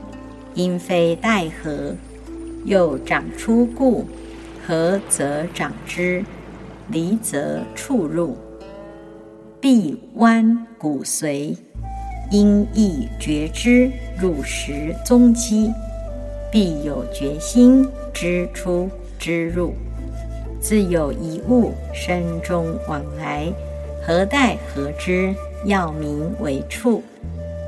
[0.55, 1.95] 因非待何？
[2.65, 4.07] 又长出故，
[4.67, 6.25] 何则长之，
[6.89, 8.37] 离则触入。
[9.61, 11.57] 臂弯骨髓，
[12.31, 15.73] 因意觉知入实踪迹，
[16.53, 19.73] 必有决心知出知入。
[20.61, 23.53] 自有一物身中往来，
[24.07, 25.35] 何待何之？
[25.65, 27.03] 要名为处。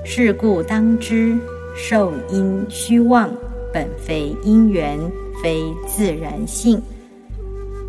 [0.04, 1.36] 是故当知，
[1.76, 3.30] 受因虚妄，
[3.72, 4.98] 本非因缘，
[5.42, 6.80] 非自然性。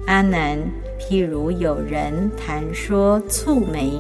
[0.08, 0.58] 阿难，
[1.10, 4.00] 譬如有人谈说蹙眉，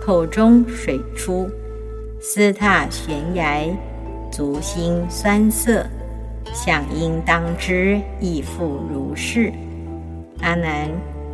[0.00, 1.50] 口中水出，
[2.18, 3.66] 思踏悬崖，
[4.32, 5.86] 足心酸涩，
[6.54, 9.52] 想应当知，亦复如是。
[10.40, 10.88] 阿难，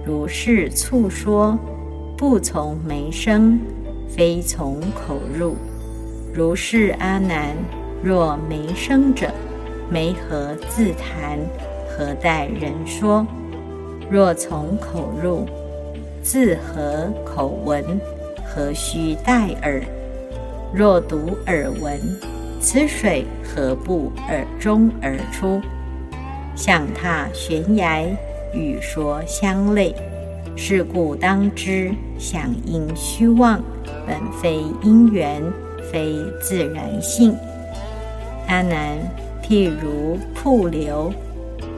[0.05, 1.57] 如是处说，
[2.19, 3.61] 不从眉生，
[4.09, 5.55] 非从口入。
[6.35, 7.55] 如是阿难，
[8.03, 9.31] 若眉生者，
[9.89, 11.39] 眉何自谈？
[11.97, 13.25] 何待人说？
[14.13, 15.47] 若从口入，
[16.23, 17.83] 自何口闻？
[18.45, 19.83] 何须待耳？
[20.71, 21.99] 若独耳闻，
[22.61, 25.63] 此水何不耳中而出？
[26.55, 28.05] 象踏悬崖，
[28.53, 29.95] 语说相类。
[30.57, 33.63] 是故当知，响应虚妄，
[34.07, 35.43] 本非因缘，
[35.91, 37.35] 非自然性。
[38.47, 38.99] 阿难，
[39.43, 41.11] 譬如瀑流，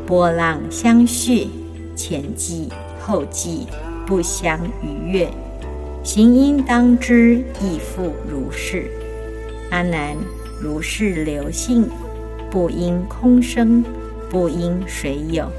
[0.05, 1.47] 波浪相续，
[1.95, 2.69] 前继
[3.01, 3.67] 后继，
[4.07, 5.29] 不相逾越。
[6.03, 8.91] 行因当知，亦复如是。
[9.71, 10.17] 阿难，
[10.61, 11.89] 如是流性，
[12.51, 13.85] 不因空生，
[14.31, 15.51] 不因水有，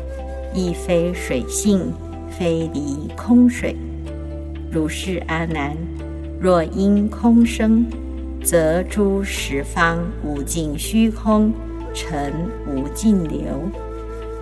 [0.54, 1.92] 亦非水性。
[2.38, 3.74] 非离空水，
[4.70, 5.74] 如是阿难。
[6.38, 7.86] 若因空生，
[8.44, 11.54] 则诸十方无尽虚空
[11.94, 12.34] 成
[12.68, 13.70] 无尽流，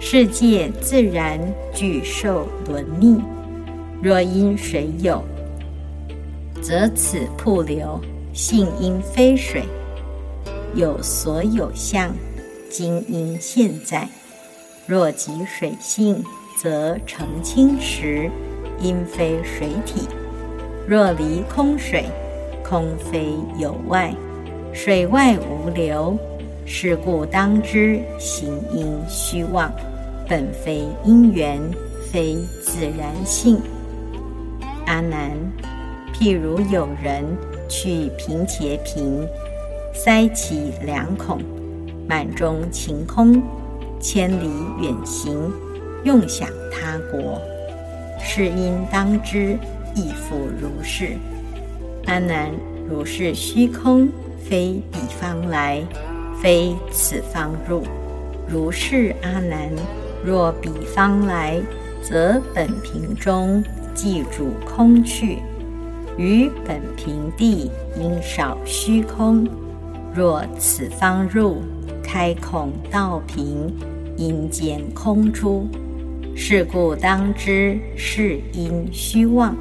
[0.05, 1.39] 世界自然
[1.73, 3.17] 具受轮逆。
[4.01, 5.23] 若因水有，
[6.61, 7.97] 则此瀑流
[8.33, 9.63] 性因非水，
[10.75, 12.13] 有所有相，
[12.69, 14.07] 今因现在。
[14.85, 16.21] 若即水性。
[16.61, 18.29] 则成清时，
[18.79, 20.07] 因非水体；
[20.87, 22.05] 若离空水，
[22.63, 24.13] 空非有外，
[24.71, 26.15] 水外无流。
[26.65, 29.69] 是故当知行因虚妄，
[30.27, 31.59] 本非因缘，
[32.11, 33.59] 非自然性。
[34.85, 35.31] 阿难，
[36.13, 37.25] 譬如有人
[37.67, 39.27] 去贫且贫，
[39.93, 41.39] 塞其两孔，
[42.07, 43.41] 满中晴空，
[43.99, 44.49] 千里
[44.81, 45.51] 远行。
[46.03, 47.39] 用享他国，
[48.19, 49.57] 是因当知，
[49.95, 51.17] 亦复如是。
[52.05, 52.51] 阿难，
[52.89, 55.81] 如是虚空，非彼方来，
[56.41, 57.83] 非此方入。
[58.49, 59.69] 如是阿难，
[60.25, 61.61] 若彼方来，
[62.01, 63.63] 则本瓶中
[63.93, 65.39] 即主空去，
[66.17, 67.69] 于本瓶地
[67.99, 69.47] 应少虚空。
[70.13, 71.57] 若此方入，
[72.01, 73.73] 开孔道瓶，
[74.15, 75.67] 应见空出。
[76.35, 79.55] 是故当知，是因虚妄，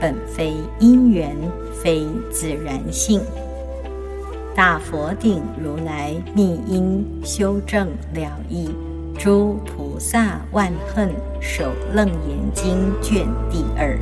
[0.00, 1.36] 本非因缘，
[1.82, 3.20] 非自然性。
[4.54, 8.70] 大佛顶如来密因修正了义，
[9.18, 13.98] 诸菩萨万恨，手楞严经卷第二。